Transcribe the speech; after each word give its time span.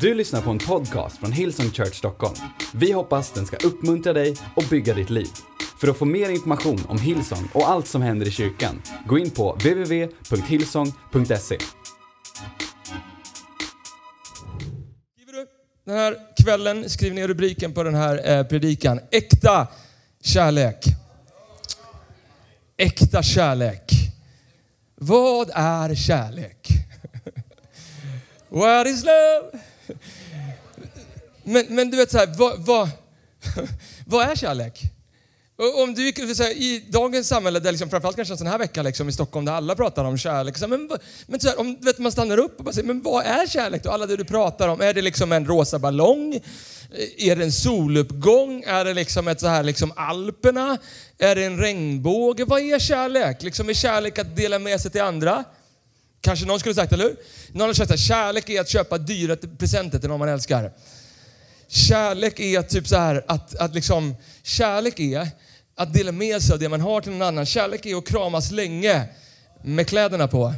Du 0.00 0.14
lyssnar 0.14 0.42
på 0.42 0.50
en 0.50 0.58
podcast 0.58 1.18
från 1.18 1.32
Hillsong 1.32 1.70
Church 1.70 1.94
Stockholm. 1.94 2.34
Vi 2.74 2.92
hoppas 2.92 3.32
den 3.32 3.46
ska 3.46 3.56
uppmuntra 3.56 4.12
dig 4.12 4.36
och 4.56 4.64
bygga 4.70 4.94
ditt 4.94 5.10
liv. 5.10 5.28
För 5.80 5.88
att 5.88 5.96
få 5.96 6.04
mer 6.04 6.30
information 6.30 6.84
om 6.88 6.98
Hillsong 6.98 7.48
och 7.54 7.68
allt 7.68 7.86
som 7.86 8.02
händer 8.02 8.26
i 8.26 8.30
kyrkan, 8.30 8.82
gå 9.06 9.18
in 9.18 9.30
på 9.30 9.52
www.hillsong.se. 9.52 11.58
Skriver 15.14 15.32
du 15.32 15.46
den 15.84 15.96
här 15.96 16.16
kvällen, 16.44 16.90
skriv 16.90 17.14
ner 17.14 17.28
rubriken 17.28 17.74
på 17.74 17.82
den 17.82 17.94
här 17.94 18.38
eh, 18.38 18.46
predikan. 18.46 19.00
Äkta 19.10 19.66
kärlek. 20.20 20.84
Äkta 22.76 23.22
kärlek. 23.22 23.92
Vad 24.94 25.50
är 25.54 25.94
kärlek? 25.94 26.68
What 28.48 28.86
is 28.86 29.04
love? 29.04 29.60
Men, 31.48 31.66
men 31.68 31.90
du 31.90 31.96
vet 31.96 32.10
så 32.10 32.18
här, 32.18 32.34
vad, 32.38 32.66
vad, 32.66 32.88
vad 34.06 34.30
är 34.30 34.36
kärlek? 34.36 34.82
Och 35.58 35.82
Om 35.82 35.94
du 35.94 36.04
gick 36.04 36.36
så 36.36 36.42
här, 36.42 36.50
i 36.50 36.84
dagens 36.88 37.28
samhälle, 37.28 37.60
där 37.60 37.72
liksom, 37.72 37.90
framförallt 37.90 38.16
kanske 38.16 38.34
en 38.34 38.38
sån 38.38 38.46
här 38.46 38.58
vecka 38.58 38.82
liksom, 38.82 39.08
i 39.08 39.12
Stockholm 39.12 39.44
där 39.44 39.52
alla 39.52 39.74
pratar 39.74 40.04
om 40.04 40.18
kärlek. 40.18 40.58
Så 40.58 40.66
här, 40.66 40.78
men 40.78 40.98
men 41.26 41.40
så 41.40 41.48
här, 41.48 41.60
om 41.60 41.76
vet, 41.80 41.98
man 41.98 42.12
stannar 42.12 42.38
upp 42.38 42.58
och 42.58 42.64
bara 42.64 42.72
säger, 42.72 42.86
men 42.86 43.02
vad 43.02 43.24
är 43.24 43.46
kärlek 43.46 43.82
då? 43.82 43.90
Alla 43.90 44.06
det 44.06 44.16
du 44.16 44.24
pratar 44.24 44.68
om, 44.68 44.80
är 44.80 44.94
det 44.94 45.02
liksom 45.02 45.32
en 45.32 45.46
rosa 45.46 45.78
ballong? 45.78 46.34
Eh, 46.34 47.28
är 47.28 47.36
det 47.36 47.44
en 47.44 47.52
soluppgång? 47.52 48.62
Är 48.66 48.84
det 48.84 48.94
liksom 48.94 49.28
ett 49.28 49.40
så 49.40 49.46
här 49.46 49.62
liksom 49.62 49.92
Alperna? 49.96 50.78
Är 51.18 51.34
det 51.34 51.44
en 51.44 51.58
regnbåge? 51.58 52.44
Vad 52.44 52.60
är 52.60 52.78
kärlek? 52.78 53.42
Liksom 53.42 53.68
är 53.68 53.74
kärlek 53.74 54.18
att 54.18 54.36
dela 54.36 54.58
med 54.58 54.80
sig 54.80 54.90
till 54.90 55.02
andra? 55.02 55.44
Kanske 56.20 56.46
någon 56.46 56.60
skulle 56.60 56.74
sagt, 56.74 56.92
eller 56.92 57.04
hur? 57.04 57.16
Någon 57.52 57.66
har 57.66 57.74
sagt 57.74 57.90
att 57.90 58.00
kärlek 58.00 58.50
är 58.50 58.60
att 58.60 58.68
köpa 58.68 58.98
dyra 58.98 59.36
presenter 59.58 59.98
till 59.98 60.08
någon 60.08 60.18
man 60.18 60.28
älskar. 60.28 60.72
Kärlek 61.68 62.40
är 62.40 62.62
typ 62.62 62.88
så 62.88 62.96
här 62.96 63.24
att, 63.28 63.56
att 63.56 63.74
liksom, 63.74 64.16
kärlek 64.42 65.00
är 65.00 65.28
att 65.76 65.94
dela 65.94 66.12
med 66.12 66.42
sig 66.42 66.52
av 66.52 66.58
det 66.58 66.68
man 66.68 66.80
har 66.80 67.00
till 67.00 67.12
någon 67.12 67.28
annan. 67.28 67.46
Kärlek 67.46 67.86
är 67.86 67.96
att 67.96 68.06
kramas 68.06 68.50
länge 68.50 69.04
med 69.62 69.86
kläderna 69.86 70.28
på. 70.28 70.54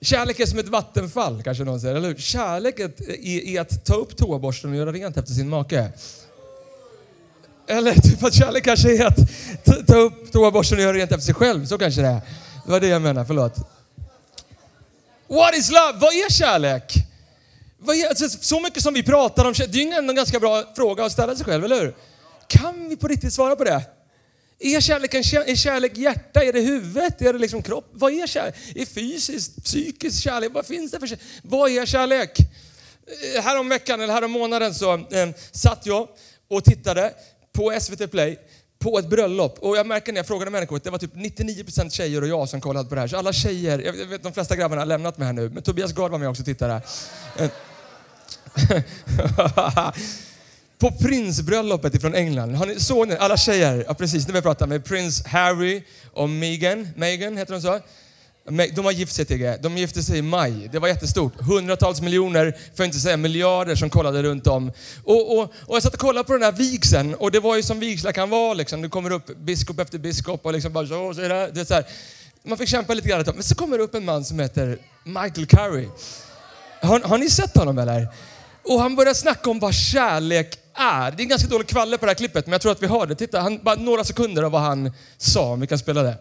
Kärlek 0.00 0.40
är 0.40 0.46
som 0.46 0.58
ett 0.58 0.68
vattenfall, 0.68 1.42
kanske 1.42 1.64
någon 1.64 1.80
säger, 1.80 1.94
eller 1.94 2.08
hur? 2.08 2.16
Kärlek 2.16 2.80
är, 2.80 2.90
är, 3.56 3.60
att 3.60 3.84
ta 3.84 3.94
upp 3.94 4.16
toaborsten 4.16 4.70
och 4.70 4.76
göra 4.76 4.92
rent 4.92 5.16
efter 5.16 5.32
sin 5.32 5.48
make. 5.48 5.92
Eller 7.66 7.94
typ 7.94 8.24
att 8.24 8.34
kärlek 8.34 8.64
kanske 8.64 8.96
är 8.96 9.06
att 9.06 9.18
ta 9.86 9.96
upp 9.96 10.32
toaborsten 10.32 10.78
och 10.78 10.84
göra 10.84 10.96
rent 10.96 11.12
efter 11.12 11.24
sig 11.24 11.34
själv. 11.34 11.66
Så 11.66 11.78
kanske 11.78 12.00
det 12.00 12.08
är. 12.08 12.20
Det 12.64 12.70
var 12.70 12.80
det 12.80 12.88
jag 12.88 13.02
menade, 13.02 13.26
förlåt. 13.26 13.56
What 15.28 15.56
is 15.56 15.70
love? 15.70 15.98
Vad 15.98 16.12
är 16.12 16.32
kärlek? 16.32 16.94
Vad 17.78 17.96
är, 17.96 18.08
alltså, 18.08 18.28
så 18.28 18.60
mycket 18.60 18.82
som 18.82 18.94
vi 18.94 19.02
pratar 19.02 19.44
om 19.44 19.54
kärlek, 19.54 19.72
det 19.72 19.82
är 19.82 19.84
ju 19.84 19.92
ändå 19.92 20.10
en 20.10 20.16
ganska 20.16 20.40
bra 20.40 20.64
fråga 20.76 21.04
att 21.04 21.12
ställa 21.12 21.36
sig 21.36 21.44
själv, 21.44 21.64
eller 21.64 21.80
hur? 21.80 21.96
Kan 22.48 22.88
vi 22.88 22.96
på 22.96 23.08
riktigt 23.08 23.32
svara 23.32 23.56
på 23.56 23.64
det? 23.64 23.82
Är 24.58 24.80
kärleken, 24.80 25.18
är 25.46 25.56
kärlek 25.56 25.96
hjärta? 25.96 26.44
Är 26.44 26.52
det 26.52 26.60
huvudet? 26.60 27.22
Är 27.22 27.32
det 27.32 27.38
liksom 27.38 27.62
kropp? 27.62 27.88
Vad 27.92 28.12
är 28.12 28.26
kärlek? 28.26 28.54
Är 28.74 28.86
fysiskt, 28.86 29.64
psykisk 29.64 30.22
kärlek? 30.22 30.50
Vad 30.52 30.66
finns 30.66 30.90
det 30.90 31.00
för 31.00 31.06
kärlek? 31.06 31.24
Vad 31.42 31.70
är 31.70 31.86
kärlek? 31.86 32.38
Eh, 33.34 33.42
härom 33.42 33.68
veckan, 33.68 34.00
eller 34.00 34.14
härom 34.14 34.30
månaden 34.30 34.74
så 34.74 34.94
eh, 34.94 35.28
satt 35.52 35.86
jag 35.86 36.08
och 36.48 36.64
tittade 36.64 37.14
på 37.52 37.78
SVT 37.80 38.10
Play 38.10 38.38
på 38.84 38.98
ett 38.98 39.08
bröllop. 39.08 39.58
Och 39.60 39.76
jag 39.76 39.86
märker 39.86 40.12
när 40.12 40.18
jag 40.18 40.26
frågade 40.26 40.50
människor 40.50 40.76
att 40.76 40.84
det 40.84 40.90
var 40.90 40.98
typ 40.98 41.14
99% 41.14 41.90
tjejer 41.90 42.22
och 42.22 42.28
jag 42.28 42.48
som 42.48 42.60
kollade 42.60 42.88
på 42.88 42.94
det 42.94 43.00
här. 43.00 43.08
Så 43.08 43.16
alla 43.16 43.32
tjejer, 43.32 43.78
jag 43.78 43.92
vet 43.92 44.22
de 44.22 44.32
flesta 44.32 44.56
grabbarna 44.56 44.80
har 44.80 44.86
lämnat 44.86 45.18
mig 45.18 45.26
här 45.26 45.32
nu, 45.32 45.50
men 45.50 45.62
Tobias 45.62 45.92
Gard 45.92 46.10
var 46.10 46.18
med 46.18 46.28
också 46.28 46.42
och 46.42 46.46
tittade. 46.46 46.82
På 50.78 50.90
prinsbröllopet 50.90 51.94
ifrån 51.94 52.14
England. 52.14 52.54
Har 52.54 52.66
ni, 52.66 52.80
såg 52.80 53.08
ni? 53.08 53.16
Alla 53.16 53.36
tjejer, 53.36 53.84
ja 53.88 53.94
precis, 53.94 54.26
nu 54.26 54.32
vill 54.32 54.34
jag 54.34 54.44
prata 54.44 54.66
med 54.66 54.84
prins 54.84 55.26
Harry 55.26 55.82
och 56.12 56.30
Meghan. 56.30 56.88
Meghan, 56.96 57.36
heter 57.36 57.52
de 57.52 57.62
så? 57.62 57.80
De 58.46 58.84
har 58.84 58.92
gift 58.92 59.14
sig 59.14 59.24
Tigge. 59.24 59.58
De 59.62 59.76
gifte 59.78 60.02
sig 60.02 60.18
i 60.18 60.22
maj. 60.22 60.68
Det 60.72 60.78
var 60.78 60.88
jättestort. 60.88 61.40
Hundratals 61.40 62.00
miljoner, 62.00 62.56
för 62.74 62.82
att 62.82 62.86
inte 62.86 62.98
säga 62.98 63.16
miljarder, 63.16 63.74
som 63.74 63.90
kollade 63.90 64.22
runt 64.22 64.46
om. 64.46 64.72
Och, 65.04 65.38
och, 65.38 65.42
och 65.42 65.76
jag 65.76 65.82
satt 65.82 65.94
och 65.94 66.00
kollade 66.00 66.26
på 66.26 66.32
den 66.32 66.42
här 66.42 66.52
vigseln 66.52 67.14
och 67.14 67.30
det 67.30 67.40
var 67.40 67.56
ju 67.56 67.62
som 67.62 67.80
vigslar 67.80 68.12
kan 68.12 68.30
vara. 68.30 68.54
Liksom. 68.54 68.82
Det 68.82 68.88
kommer 68.88 69.10
upp 69.10 69.36
biskop 69.36 69.80
efter 69.80 69.98
biskop 69.98 70.46
och 70.46 70.52
liksom 70.52 70.72
bara 70.72 70.86
så, 70.86 71.14
så 71.14 71.20
är 71.20 71.28
det, 71.28 71.50
det 71.54 71.60
är 71.60 71.64
så 71.64 71.74
här. 71.74 71.84
Man 72.42 72.58
fick 72.58 72.68
kämpa 72.68 72.94
lite 72.94 73.08
grann 73.08 73.20
ett 73.20 73.26
tag. 73.26 73.34
Men 73.34 73.44
så 73.44 73.54
kommer 73.54 73.78
det 73.78 73.84
upp 73.84 73.94
en 73.94 74.04
man 74.04 74.24
som 74.24 74.40
heter 74.40 74.78
Michael 75.04 75.46
Curry. 75.46 75.88
Har, 76.82 77.00
har 77.00 77.18
ni 77.18 77.30
sett 77.30 77.56
honom 77.56 77.78
eller? 77.78 78.08
Och 78.62 78.80
han 78.80 78.96
börjar 78.96 79.14
snacka 79.14 79.50
om 79.50 79.58
vad 79.58 79.74
kärlek 79.74 80.58
är. 80.74 81.10
Det 81.10 81.20
är 81.20 81.22
en 81.22 81.28
ganska 81.28 81.48
dålig 81.48 81.66
kvalle 81.68 81.98
på 81.98 82.06
det 82.06 82.10
här 82.10 82.16
klippet, 82.16 82.46
men 82.46 82.52
jag 82.52 82.60
tror 82.60 82.72
att 82.72 82.82
vi 82.82 82.86
har 82.86 83.06
det. 83.06 83.14
Titta, 83.14 83.40
han, 83.40 83.58
bara 83.62 83.74
några 83.74 84.04
sekunder 84.04 84.42
av 84.42 84.52
vad 84.52 84.60
han 84.60 84.92
sa, 85.18 85.52
om 85.52 85.60
vi 85.60 85.66
kan 85.66 85.78
spela 85.78 86.02
det. 86.02 86.16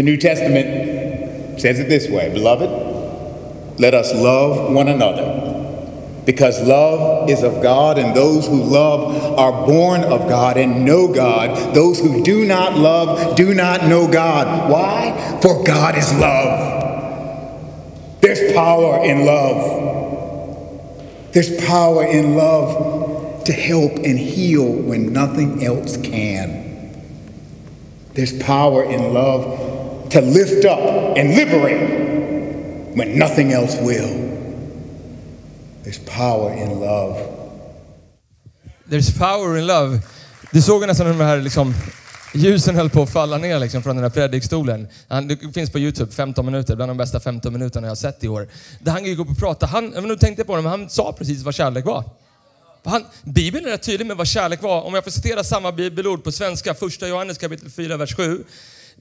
The 0.00 0.04
New 0.04 0.16
Testament 0.16 1.60
says 1.60 1.78
it 1.78 1.90
this 1.90 2.08
way 2.08 2.32
Beloved, 2.32 3.78
let 3.78 3.92
us 3.92 4.14
love 4.14 4.72
one 4.72 4.88
another. 4.88 6.22
Because 6.24 6.58
love 6.66 7.28
is 7.28 7.42
of 7.42 7.62
God, 7.62 7.98
and 7.98 8.16
those 8.16 8.46
who 8.46 8.62
love 8.62 9.38
are 9.38 9.66
born 9.66 10.02
of 10.04 10.26
God 10.26 10.56
and 10.56 10.86
know 10.86 11.12
God. 11.12 11.74
Those 11.74 12.00
who 12.00 12.22
do 12.22 12.46
not 12.46 12.78
love 12.78 13.36
do 13.36 13.52
not 13.52 13.84
know 13.84 14.10
God. 14.10 14.70
Why? 14.70 15.38
For 15.42 15.62
God 15.64 15.98
is 15.98 16.10
love. 16.14 18.22
There's 18.22 18.54
power 18.54 19.04
in 19.04 19.26
love. 19.26 21.32
There's 21.32 21.62
power 21.66 22.06
in 22.06 22.36
love 22.36 23.44
to 23.44 23.52
help 23.52 23.96
and 23.96 24.18
heal 24.18 24.64
when 24.64 25.12
nothing 25.12 25.62
else 25.62 25.98
can. 25.98 26.94
There's 28.14 28.42
power 28.42 28.82
in 28.82 29.12
love 29.12 29.69
to 30.10 30.20
lift 30.20 30.64
up 30.64 31.18
and 31.18 31.34
liberate 31.34 32.96
when 32.96 33.18
nothing 33.18 33.52
else 33.52 33.80
will. 33.80 34.08
There's 35.84 35.98
power 35.98 36.52
in 36.52 36.80
love. 36.80 37.16
There's 38.88 39.18
power 39.18 39.58
in 39.58 39.66
love. 39.66 40.00
Du 40.52 40.62
såg 40.62 40.86
nästan 40.86 41.06
hur 41.06 41.14
de 41.14 41.24
här 41.24 41.40
liksom, 41.40 41.74
ljusen 42.34 42.74
höll 42.74 42.90
på 42.90 43.02
att 43.02 43.12
falla 43.12 43.38
ner 43.38 43.58
liksom, 43.58 43.82
från 43.82 43.96
den 43.96 44.02
här 44.02 44.10
predikstolen. 44.10 44.88
Han, 45.08 45.28
det 45.28 45.38
finns 45.54 45.70
på 45.70 45.78
Youtube, 45.78 46.12
15 46.12 46.46
minuter, 46.46 46.76
bland 46.76 46.90
de 46.90 46.96
bästa 46.96 47.20
15 47.20 47.52
minuterna 47.52 47.86
jag 47.86 47.90
har 47.90 47.96
sett 47.96 48.24
i 48.24 48.28
år. 48.28 48.48
Där 48.80 48.92
han 48.92 49.04
gick 49.04 49.18
upp 49.18 49.30
och 49.30 49.38
pratade. 49.38 49.72
Han, 49.72 49.84
jag 49.84 49.90
vet 49.90 49.96
inte 49.96 50.02
om 50.02 50.08
du 50.08 50.16
tänkte 50.16 50.44
på 50.44 50.56
det, 50.56 50.62
men 50.62 50.70
han 50.70 50.90
sa 50.90 51.12
precis 51.18 51.42
vad 51.42 51.54
kärlek 51.54 51.84
var. 51.84 52.04
Han, 52.84 53.04
Bibeln 53.22 53.66
är 53.66 53.70
rätt 53.70 53.82
tydlig 53.82 54.06
med 54.06 54.16
vad 54.16 54.26
kärlek 54.26 54.62
var. 54.62 54.82
Om 54.82 54.94
jag 54.94 55.04
får 55.04 55.10
citera 55.10 55.44
samma 55.44 55.72
bibelord 55.72 56.24
på 56.24 56.32
svenska, 56.32 56.74
första 56.74 57.08
Johannes 57.08 57.38
kapitel 57.38 57.70
4, 57.70 57.96
vers 57.96 58.16
7. 58.16 58.44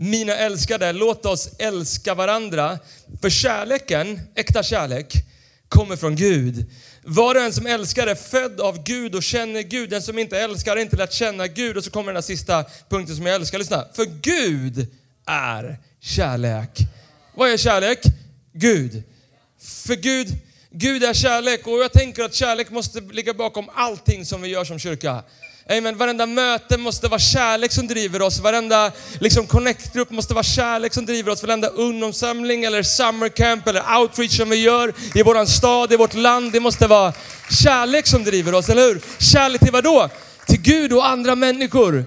Mina 0.02 0.36
älskade, 0.36 0.94
låt 0.94 1.26
oss 1.26 1.50
älska 1.58 2.16
varandra. 2.16 2.80
För 3.22 3.30
kärleken, 3.30 4.22
äkta 4.36 4.64
kärlek, 4.64 5.14
kommer 5.70 5.96
från 5.96 6.16
Gud. 6.16 6.66
Var 7.04 7.36
och 7.36 7.42
en 7.42 7.54
som 7.54 7.66
älskar 7.66 8.08
är 8.08 8.16
född 8.16 8.62
av 8.62 8.84
Gud 8.84 9.16
och 9.16 9.24
känner 9.24 9.62
Gud. 9.62 9.90
Den 9.90 10.02
som 10.02 10.20
inte 10.20 10.40
älskar 10.40 10.72
har 10.72 10.78
inte 10.78 10.96
lärt 10.96 11.14
känna 11.14 11.48
Gud. 11.48 11.78
Och 11.78 11.84
så 11.84 11.92
kommer 11.92 12.08
den 12.08 12.16
här 12.16 12.22
sista 12.22 12.66
punkten 12.90 13.16
som 13.16 13.26
jag 13.26 13.36
älskar. 13.36 13.58
Lyssna. 13.58 13.86
För 13.94 14.06
Gud 14.06 14.88
är 15.26 15.78
kärlek. 16.02 16.80
Vad 17.36 17.50
är 17.50 17.58
kärlek? 17.58 18.00
Gud. 18.54 19.04
För 19.62 19.96
Gud, 19.96 20.28
Gud 20.70 21.04
är 21.04 21.14
kärlek 21.14 21.68
och 21.68 21.80
jag 21.80 21.92
tänker 21.92 22.24
att 22.24 22.34
kärlek 22.34 22.70
måste 22.70 23.02
ligga 23.02 23.34
bakom 23.34 23.70
allting 23.74 24.26
som 24.26 24.42
vi 24.42 24.48
gör 24.48 24.66
som 24.66 24.80
kyrka. 24.80 25.24
Amen. 25.72 25.98
Varenda 25.98 26.26
möte 26.26 26.78
måste 26.78 27.08
vara 27.08 27.20
kärlek 27.20 27.72
som 27.72 27.88
driver 27.88 28.22
oss. 28.22 28.40
Varenda 28.40 28.92
liksom, 29.20 29.48
connect-grupp 29.48 30.12
måste 30.12 30.34
vara 30.34 30.44
kärlek 30.44 30.94
som 30.94 31.06
driver 31.06 31.32
oss. 31.32 31.44
Varenda 31.44 31.68
ungdomssamling 31.68 32.64
eller 32.64 32.84
summer 32.84 33.30
camp 33.30 33.68
eller 33.68 33.98
outreach 34.00 34.38
som 34.38 34.50
vi 34.50 34.56
gör 34.56 34.94
i 35.16 35.24
våran 35.24 35.48
stad, 35.48 35.94
i 35.94 35.96
vårt 35.96 36.14
land. 36.14 36.52
Det 36.52 36.60
måste 36.60 36.88
vara 36.88 37.14
kärlek 37.64 38.08
som 38.08 38.24
driver 38.24 38.54
oss, 38.54 38.70
eller 38.70 38.82
hur? 38.82 39.02
Kärlek 39.20 39.62
till 39.62 39.72
vad 39.72 39.84
då? 39.84 40.10
Till 40.48 40.62
Gud 40.62 40.94
och 40.94 41.08
andra 41.08 41.36
människor. 41.36 42.06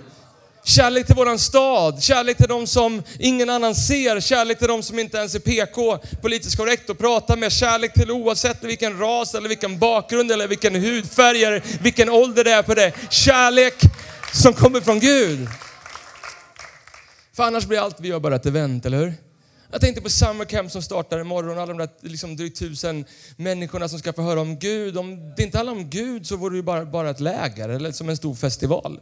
Kärlek 0.65 1.07
till 1.07 1.17
våran 1.17 1.39
stad, 1.39 2.03
kärlek 2.03 2.37
till 2.37 2.49
de 2.49 2.67
som 2.67 3.03
ingen 3.19 3.51
annan 3.51 3.75
ser, 3.75 4.21
kärlek 4.21 4.59
till 4.59 4.69
de 4.69 4.83
som 4.83 4.99
inte 4.99 5.19
ens 5.19 5.35
är 5.35 5.39
PK, 5.39 5.99
politiskt 6.23 6.57
korrekt 6.57 6.91
att 6.91 6.99
prata 6.99 7.37
med, 7.37 7.53
kärlek 7.53 7.95
till 7.95 8.11
oavsett 8.11 8.65
vilken 8.65 8.99
ras 8.99 9.35
eller 9.35 9.49
vilken 9.49 9.79
bakgrund 9.79 10.33
eller 10.33 10.49
vilken 10.49 10.75
hudfärg 10.75 11.45
eller 11.45 11.63
vilken 11.83 12.11
ålder 12.11 12.45
det 12.45 12.53
är 12.53 12.63
på 12.63 12.75
det. 12.75 12.93
Kärlek 13.11 13.75
som 14.33 14.53
kommer 14.53 14.81
från 14.81 15.01
Gud. 15.01 15.49
För 17.37 17.43
annars 17.43 17.67
blir 17.67 17.79
allt 17.79 18.01
vi 18.01 18.09
gör 18.09 18.21
bara 18.21 18.37
ett 18.37 18.47
event, 18.47 18.87
eller 18.87 18.99
hur? 18.99 19.15
Jag 19.71 19.81
tänkte 19.81 20.03
på 20.03 20.11
Summer 20.11 20.45
Camp 20.45 20.73
som 20.73 20.83
startar 20.83 21.21
imorgon, 21.21 21.59
alla 21.59 21.67
de 21.67 21.79
där 21.79 21.89
liksom 22.01 22.37
drygt 22.37 22.59
tusen 22.59 23.05
människorna 23.37 23.89
som 23.89 23.99
ska 23.99 24.13
få 24.13 24.23
höra 24.23 24.41
om 24.41 24.59
Gud. 24.59 24.97
Om 24.97 25.35
det 25.37 25.43
inte 25.43 25.59
handlar 25.59 25.73
om 25.73 25.91
Gud 25.91 26.27
så 26.27 26.37
vore 26.37 26.53
det 26.53 26.57
ju 26.57 26.63
bara, 26.63 26.85
bara 26.85 27.11
ett 27.11 27.21
läger 27.21 27.69
eller 27.69 27.93
som 27.93 28.09
en 28.09 28.17
stor 28.17 28.35
festival. 28.35 29.01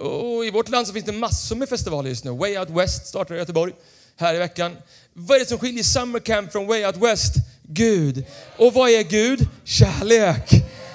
Och 0.00 0.46
I 0.46 0.50
vårt 0.50 0.68
land 0.68 0.86
så 0.86 0.92
finns 0.92 1.04
det 1.04 1.12
massor 1.12 1.56
med 1.56 1.68
festivaler 1.68 2.08
just 2.08 2.24
nu. 2.24 2.30
Way 2.30 2.58
Out 2.58 2.70
West 2.70 3.06
startar 3.06 3.34
i 3.34 3.38
Göteborg 3.38 3.72
här 4.16 4.34
i 4.34 4.38
veckan. 4.38 4.76
Vad 5.12 5.36
är 5.36 5.40
det 5.40 5.46
som 5.46 5.58
skiljer 5.58 5.84
Summer 5.84 6.20
Camp 6.20 6.52
från 6.52 6.66
Way 6.66 6.86
Out 6.86 6.96
West? 6.96 7.34
Gud. 7.62 8.24
Och 8.56 8.72
vad 8.72 8.90
är 8.90 9.02
Gud? 9.02 9.48
Kärlek. 9.64 10.50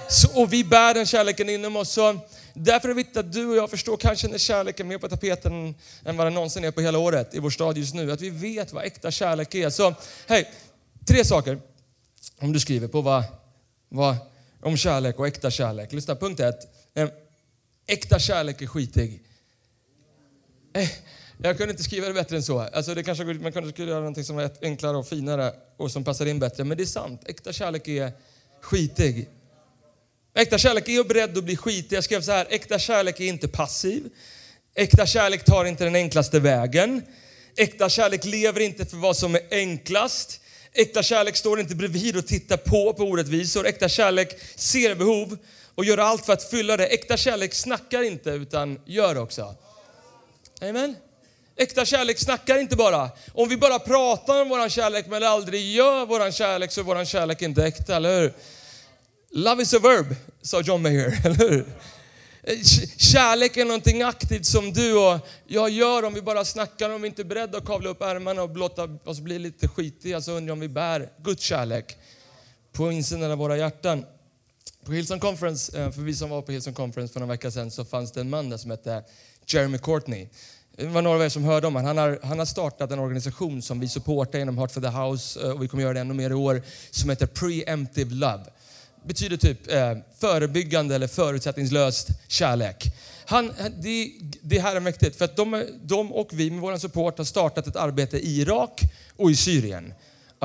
Så, 0.09 0.41
och 0.41 0.53
vi 0.53 0.63
bär 0.63 0.93
den 0.93 1.05
kärleken 1.05 1.49
inom 1.49 1.75
oss. 1.75 1.89
Så 1.89 2.19
därför 2.53 2.87
är 2.87 2.93
det 2.93 2.95
viktigt 2.95 3.17
att 3.17 3.33
du 3.33 3.45
och 3.45 3.55
jag 3.55 3.69
förstår, 3.69 3.97
kanske 3.97 4.27
när 4.27 4.37
kärleken 4.37 4.85
är 4.85 4.89
mer 4.89 4.97
på 4.97 5.09
tapeten 5.09 5.75
än 6.05 6.17
vad 6.17 6.27
den 6.27 6.33
någonsin 6.33 6.63
är 6.63 6.71
på 6.71 6.81
hela 6.81 6.97
året 6.97 7.35
i 7.35 7.39
vår 7.39 7.49
stad 7.49 7.77
just 7.77 7.93
nu. 7.93 8.11
Att 8.11 8.21
vi 8.21 8.29
vet 8.29 8.73
vad 8.73 8.85
äkta 8.85 9.11
kärlek 9.11 9.55
är. 9.55 9.69
Så 9.69 9.93
hej, 10.27 10.51
tre 11.07 11.25
saker 11.25 11.59
om 12.39 12.53
du 12.53 12.59
skriver 12.59 12.87
på 12.87 13.01
vad, 13.01 13.23
vad 13.89 14.15
om 14.61 14.77
kärlek 14.77 15.19
och 15.19 15.27
äkta 15.27 15.51
kärlek. 15.51 15.91
Lyssna, 15.91 16.15
punkt 16.15 16.39
ett. 16.39 16.59
Ehm, 16.95 17.09
Äkta 17.87 18.19
kärlek 18.19 18.61
är 18.61 18.67
skitig. 18.67 19.21
Eh, 20.73 20.89
jag 21.37 21.57
kunde 21.57 21.71
inte 21.71 21.83
skriva 21.83 22.07
det 22.07 22.13
bättre 22.13 22.35
än 22.35 22.43
så. 22.43 22.59
Alltså 22.59 22.93
det 22.93 23.03
kanske, 23.03 23.23
man 23.23 23.51
kunde 23.51 23.71
skulle 23.71 23.91
göra 23.91 24.09
något 24.09 24.25
som 24.25 24.35
var 24.35 24.51
enklare 24.61 24.97
och 24.97 25.07
finare 25.07 25.53
och 25.77 25.91
som 25.91 26.03
passar 26.03 26.25
in 26.25 26.39
bättre. 26.39 26.63
Men 26.63 26.77
det 26.77 26.83
är 26.83 26.85
sant. 26.85 27.21
Äkta 27.25 27.53
kärlek 27.53 27.87
är 27.87 28.11
skitig. 28.61 29.29
Äkta 30.33 30.57
kärlek 30.57 30.89
är 30.89 31.03
beredd 31.03 31.37
att 31.37 31.43
bli 31.43 31.57
skitig. 31.57 31.95
Jag 31.95 32.03
skrev 32.03 32.21
så 32.21 32.31
här, 32.31 32.47
äkta 32.49 32.79
kärlek 32.79 33.19
är 33.19 33.25
inte 33.25 33.47
passiv. 33.47 34.09
Äkta 34.75 35.05
kärlek 35.05 35.45
tar 35.45 35.65
inte 35.65 35.83
den 35.83 35.95
enklaste 35.95 36.39
vägen. 36.39 37.01
Äkta 37.57 37.89
kärlek 37.89 38.25
lever 38.25 38.61
inte 38.61 38.85
för 38.85 38.97
vad 38.97 39.17
som 39.17 39.35
är 39.35 39.41
enklast. 39.51 40.41
Äkta 40.73 41.03
kärlek 41.03 41.35
står 41.35 41.59
inte 41.59 41.75
bredvid 41.75 42.17
och 42.17 42.27
tittar 42.27 42.57
på 42.57 42.93
på 42.93 43.03
orättvisor. 43.03 43.67
Äkta 43.67 43.89
kärlek 43.89 44.35
ser 44.55 44.95
behov 44.95 45.38
och 45.75 45.86
göra 45.86 46.04
allt 46.04 46.25
för 46.25 46.33
att 46.33 46.50
fylla 46.50 46.77
det. 46.77 46.86
Äkta 46.86 47.18
kärlek 47.18 47.54
snackar 47.54 48.01
inte 48.01 48.30
utan 48.30 48.80
gör 48.86 49.18
också. 49.18 49.56
Amen. 50.62 50.95
Äkta 51.56 51.86
kärlek 51.86 52.19
snackar 52.19 52.57
inte 52.57 52.75
bara. 52.75 53.10
Om 53.33 53.50
vi 53.50 53.57
bara 53.57 53.80
pratar 53.80 54.42
om 54.42 54.50
vår 54.50 54.69
kärlek 54.69 55.07
men 55.07 55.24
aldrig 55.24 55.72
gör 55.72 56.06
vår 56.06 56.31
kärlek 56.31 56.72
så 56.72 56.81
är 56.81 56.86
vår 56.86 57.06
kärlek 57.06 57.42
inte 57.42 57.63
äkta, 57.63 57.95
eller 57.95 58.22
hur? 58.22 58.33
Love 59.31 59.63
is 59.63 59.74
a 59.74 59.80
verb, 59.80 60.16
sa 60.42 60.62
John 60.62 60.81
Mayer, 60.81 61.22
eller 61.25 61.50
hur? 61.50 61.66
Kärlek 62.98 63.57
är 63.57 63.66
någonting 63.66 64.01
aktivt 64.01 64.45
som 64.45 64.74
du 64.74 64.98
och 64.98 65.19
jag 65.48 65.69
gör 65.69 66.04
om 66.04 66.13
vi 66.13 66.22
bara 66.22 66.45
snackar, 66.45 66.89
om 66.89 67.01
vi 67.01 67.07
inte 67.07 67.22
är 67.22 67.24
beredda 67.24 67.57
att 67.57 67.66
kavla 67.66 67.89
upp 67.89 68.01
ärmarna 68.01 68.44
och 68.44 68.57
låta 68.57 68.83
oss 69.06 69.19
bli 69.19 69.39
lite 69.39 69.68
skitiga 69.68 70.22
så 70.22 70.31
undrar 70.31 70.50
jag 70.50 70.54
om 70.54 70.60
vi 70.60 70.69
bär 70.69 71.10
Guds 71.18 71.44
kärlek 71.44 71.98
på 72.72 72.92
insidan 72.92 73.31
av 73.31 73.38
våra 73.38 73.57
hjärtan. 73.57 74.06
På 74.85 74.93
Hillsong 74.93 75.19
Conference, 75.19 75.79
eh, 75.79 75.91
för 75.91 76.01
vi 76.01 76.13
som 76.13 76.29
var 76.29 76.41
på 76.41 76.51
Hillsong 76.51 76.73
Conference 76.73 77.13
för 77.13 77.19
några 77.19 77.33
veckor 77.33 77.49
sedan, 77.49 77.71
så 77.71 77.85
fanns 77.85 78.11
det 78.11 78.21
en 78.21 78.29
man 78.29 78.49
där 78.49 78.57
som 78.57 78.71
hette 78.71 79.03
Jeremy 79.47 79.77
Courtney. 79.77 80.27
Det 80.77 80.87
var 80.87 81.01
några 81.01 81.17
av 81.17 81.23
er 81.23 81.29
som 81.29 81.43
hörde 81.43 81.67
om 81.67 81.75
honom. 81.75 81.87
Han 81.87 81.97
har, 81.97 82.19
han 82.23 82.39
har 82.39 82.45
startat 82.45 82.91
en 82.91 82.99
organisation 82.99 83.61
som 83.61 83.79
vi 83.79 83.87
supportar 83.87 84.39
genom 84.39 84.57
Heart 84.57 84.71
for 84.71 84.81
the 84.81 84.87
House 84.87 85.41
eh, 85.41 85.51
och 85.51 85.63
vi 85.63 85.67
kommer 85.67 85.83
göra 85.83 85.93
det 85.93 85.99
ännu 85.99 86.13
mer 86.13 86.29
i 86.29 86.33
år, 86.33 86.61
som 86.91 87.09
heter 87.09 87.25
Preemptive 87.25 88.15
Love. 88.15 88.43
Betyder 89.05 89.37
typ 89.37 89.71
eh, 89.71 89.97
förebyggande 90.19 90.95
eller 90.95 91.07
förutsättningslöst 91.07 92.07
kärlek. 92.27 92.85
Han, 93.25 93.51
det, 93.81 94.11
det 94.41 94.59
här 94.59 94.75
är 94.75 94.79
mäktigt, 94.79 95.15
för 95.15 95.25
att 95.25 95.35
de, 95.35 95.65
de 95.81 96.13
och 96.13 96.29
vi 96.31 96.51
med 96.51 96.61
vår 96.61 96.77
support 96.77 97.17
har 97.17 97.25
startat 97.25 97.67
ett 97.67 97.75
arbete 97.75 98.17
i 98.17 98.41
Irak 98.41 98.81
och 99.17 99.31
i 99.31 99.35
Syrien. 99.35 99.93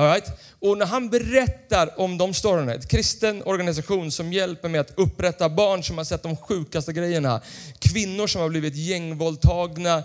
All 0.01 0.07
right? 0.07 0.31
Och 0.59 0.77
när 0.77 0.85
han 0.85 1.09
berättar 1.09 1.99
om 1.99 2.17
de 2.17 2.33
storyna, 2.33 2.73
ett 2.73 2.87
kristen 2.87 3.43
organisation 3.43 4.11
som 4.11 4.33
hjälper 4.33 4.69
med 4.69 4.81
att 4.81 4.93
upprätta 4.95 5.49
barn 5.49 5.83
som 5.83 5.97
har 5.97 6.05
sett 6.05 6.23
de 6.23 6.37
sjukaste 6.37 6.93
grejerna, 6.93 7.41
kvinnor 7.79 8.27
som 8.27 8.41
har 8.41 8.49
blivit 8.49 8.75
gängvåldtagna, 8.75 10.03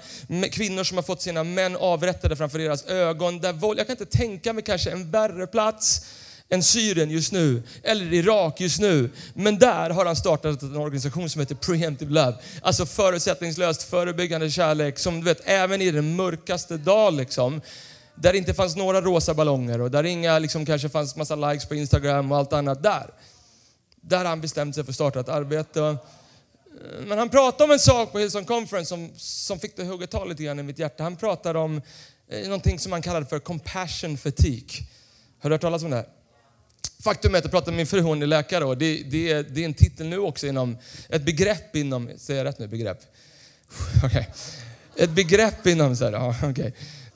kvinnor 0.52 0.84
som 0.84 0.96
har 0.96 1.02
fått 1.02 1.22
sina 1.22 1.44
män 1.44 1.76
avrättade 1.76 2.37
framför 2.37 2.58
deras 2.58 2.87
ögon. 2.87 3.40
Där 3.40 3.52
våld, 3.52 3.78
jag 3.78 3.87
kan 3.87 3.96
inte 4.00 4.19
tänka 4.19 4.52
mig 4.52 4.64
kanske 4.64 4.90
en 4.90 5.10
värre 5.10 5.46
plats 5.46 6.06
än 6.49 6.62
Syrien 6.62 7.10
just 7.10 7.32
nu, 7.32 7.62
eller 7.82 8.12
Irak 8.12 8.60
just 8.60 8.81
nu. 8.81 9.10
Men 9.34 9.58
där 9.58 9.90
har 9.90 10.06
han 10.06 10.16
startat 10.16 10.62
en 10.62 10.76
organisation 10.76 11.31
som 11.31 11.40
heter 11.40 11.54
Preemptive 11.54 12.12
Love. 12.12 12.34
Alltså 12.62 12.87
förutsättningslöst 12.87 13.82
förebyggande 13.82 14.50
kärlek 14.50 14.99
som 14.99 15.20
du 15.20 15.25
vet, 15.25 15.40
även 15.44 15.82
i 15.82 15.90
den 15.90 16.16
mörkaste 16.16 16.76
dag 16.76 17.14
liksom, 17.14 17.60
där 18.16 18.32
det 18.32 18.38
inte 18.38 18.54
fanns 18.54 18.76
några 18.76 19.00
rosa 19.00 19.34
ballonger 19.34 19.80
och 19.80 19.90
där 19.90 20.04
inga 20.04 20.38
liksom, 20.38 20.66
kanske 20.66 20.88
fanns 20.88 21.16
massa 21.16 21.36
likes 21.36 21.68
på 21.68 21.74
Instagram 21.74 22.32
och 22.32 22.38
allt 22.38 22.52
annat 22.52 22.82
där. 22.82 23.10
Där 24.00 24.18
har 24.18 24.24
han 24.24 24.40
bestämt 24.40 24.74
sig 24.74 24.84
för 24.84 24.90
att 24.90 24.94
starta 24.94 25.20
ett 25.20 25.28
arbete. 25.28 25.96
Men 27.06 27.18
han 27.18 27.28
pratade 27.28 27.64
om 27.64 27.70
en 27.70 27.78
sak 27.78 28.12
på 28.12 28.18
Hillsong 28.18 28.44
Conference 28.44 28.88
som, 28.88 29.10
som 29.16 29.58
fick 29.58 29.76
det 29.76 29.82
att 29.82 29.88
hugga 29.88 30.06
tag 30.06 30.28
lite 30.28 30.42
grann 30.42 30.58
i 30.58 30.62
mitt 30.62 30.78
hjärta. 30.78 31.02
Han 31.02 31.16
pratade 31.16 31.58
om 31.58 31.82
eh, 32.28 32.44
någonting 32.44 32.78
som 32.78 32.92
han 32.92 33.02
kallade 33.02 33.26
för 33.26 33.38
compassion 33.38 34.18
fatigue. 34.18 34.86
Har 35.42 35.50
du 35.50 35.54
hört 35.54 35.60
talas 35.60 35.82
om 35.82 35.90
det? 35.90 36.06
Faktum 37.04 37.34
är 37.34 37.38
att 37.38 37.44
jag 37.44 37.50
pratade 37.50 37.70
med 37.70 37.76
min 37.76 37.86
fru, 37.86 38.00
hon 38.00 38.22
är 38.22 38.26
läkare 38.26 38.64
och 38.64 38.78
det, 38.78 39.02
det, 39.02 39.32
är, 39.32 39.42
det 39.42 39.60
är 39.60 39.64
en 39.64 39.74
titel 39.74 40.06
nu 40.06 40.18
också 40.18 40.46
inom, 40.46 40.78
ett 41.08 41.22
begrepp 41.22 41.76
inom, 41.76 42.10
säger 42.16 42.40
jag 42.40 42.48
rätt 42.48 42.58
nu, 42.58 42.66
begrepp? 42.66 42.98
Okej. 44.04 44.08
Okay. 44.08 44.24
Ett 45.04 45.10
begrepp 45.10 45.66
inom, 45.66 45.96
så 45.96 46.04
här, 46.04 46.12
ja, 46.12 46.34
okay. 46.50 46.72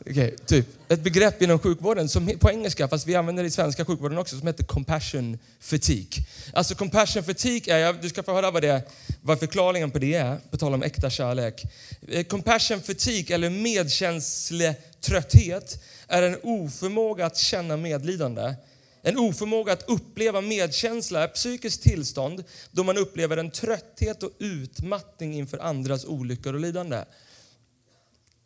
Okay, 0.07 0.31
typ. 0.47 0.67
Ett 0.89 1.01
begrepp 1.01 1.43
inom 1.43 1.59
sjukvården 1.59 2.09
som 2.09 2.39
på 2.39 2.51
engelska, 2.51 2.89
fast 2.89 3.07
vi 3.07 3.15
använder 3.15 3.43
det 3.43 3.47
i 3.47 3.51
svenska 3.51 3.85
sjukvården 3.85 4.19
också, 4.19 4.39
som 4.39 4.47
heter 4.47 4.65
compassion 4.65 5.39
fatigue. 5.61 6.25
Alltså 6.53 6.75
compassion 6.75 7.23
fatigue 7.23 7.75
är, 7.75 7.93
du 7.93 8.09
ska 8.09 8.23
få 8.23 8.33
höra 8.33 8.51
vad, 8.51 8.63
det, 8.63 8.83
vad 9.23 9.39
förklaringen 9.39 9.91
på 9.91 9.99
det 9.99 10.15
är, 10.15 10.37
på 10.51 10.57
tal 10.57 10.75
om 10.75 10.83
äkta 10.83 11.11
kärlek. 11.11 11.63
Eh, 12.09 12.25
compassion 12.25 12.81
fatigue, 12.81 13.35
eller 13.35 13.51
medkänsletrötthet, 13.51 15.83
är 16.09 16.23
en 16.23 16.37
oförmåga 16.43 17.27
att 17.27 17.37
känna 17.37 17.77
medlidande. 17.77 18.55
En 19.03 19.19
oförmåga 19.19 19.73
att 19.73 19.89
uppleva 19.89 20.41
medkänsla, 20.41 21.25
ett 21.25 21.35
psykiskt 21.35 21.83
tillstånd 21.83 22.45
då 22.71 22.85
man 22.85 22.99
upplever 22.99 23.37
en 23.37 23.51
trötthet 23.51 24.23
och 24.23 24.31
utmattning 24.39 25.35
inför 25.35 25.59
andras 25.59 26.05
olyckor 26.05 26.55
och 26.55 26.61
lidande. 26.61 27.05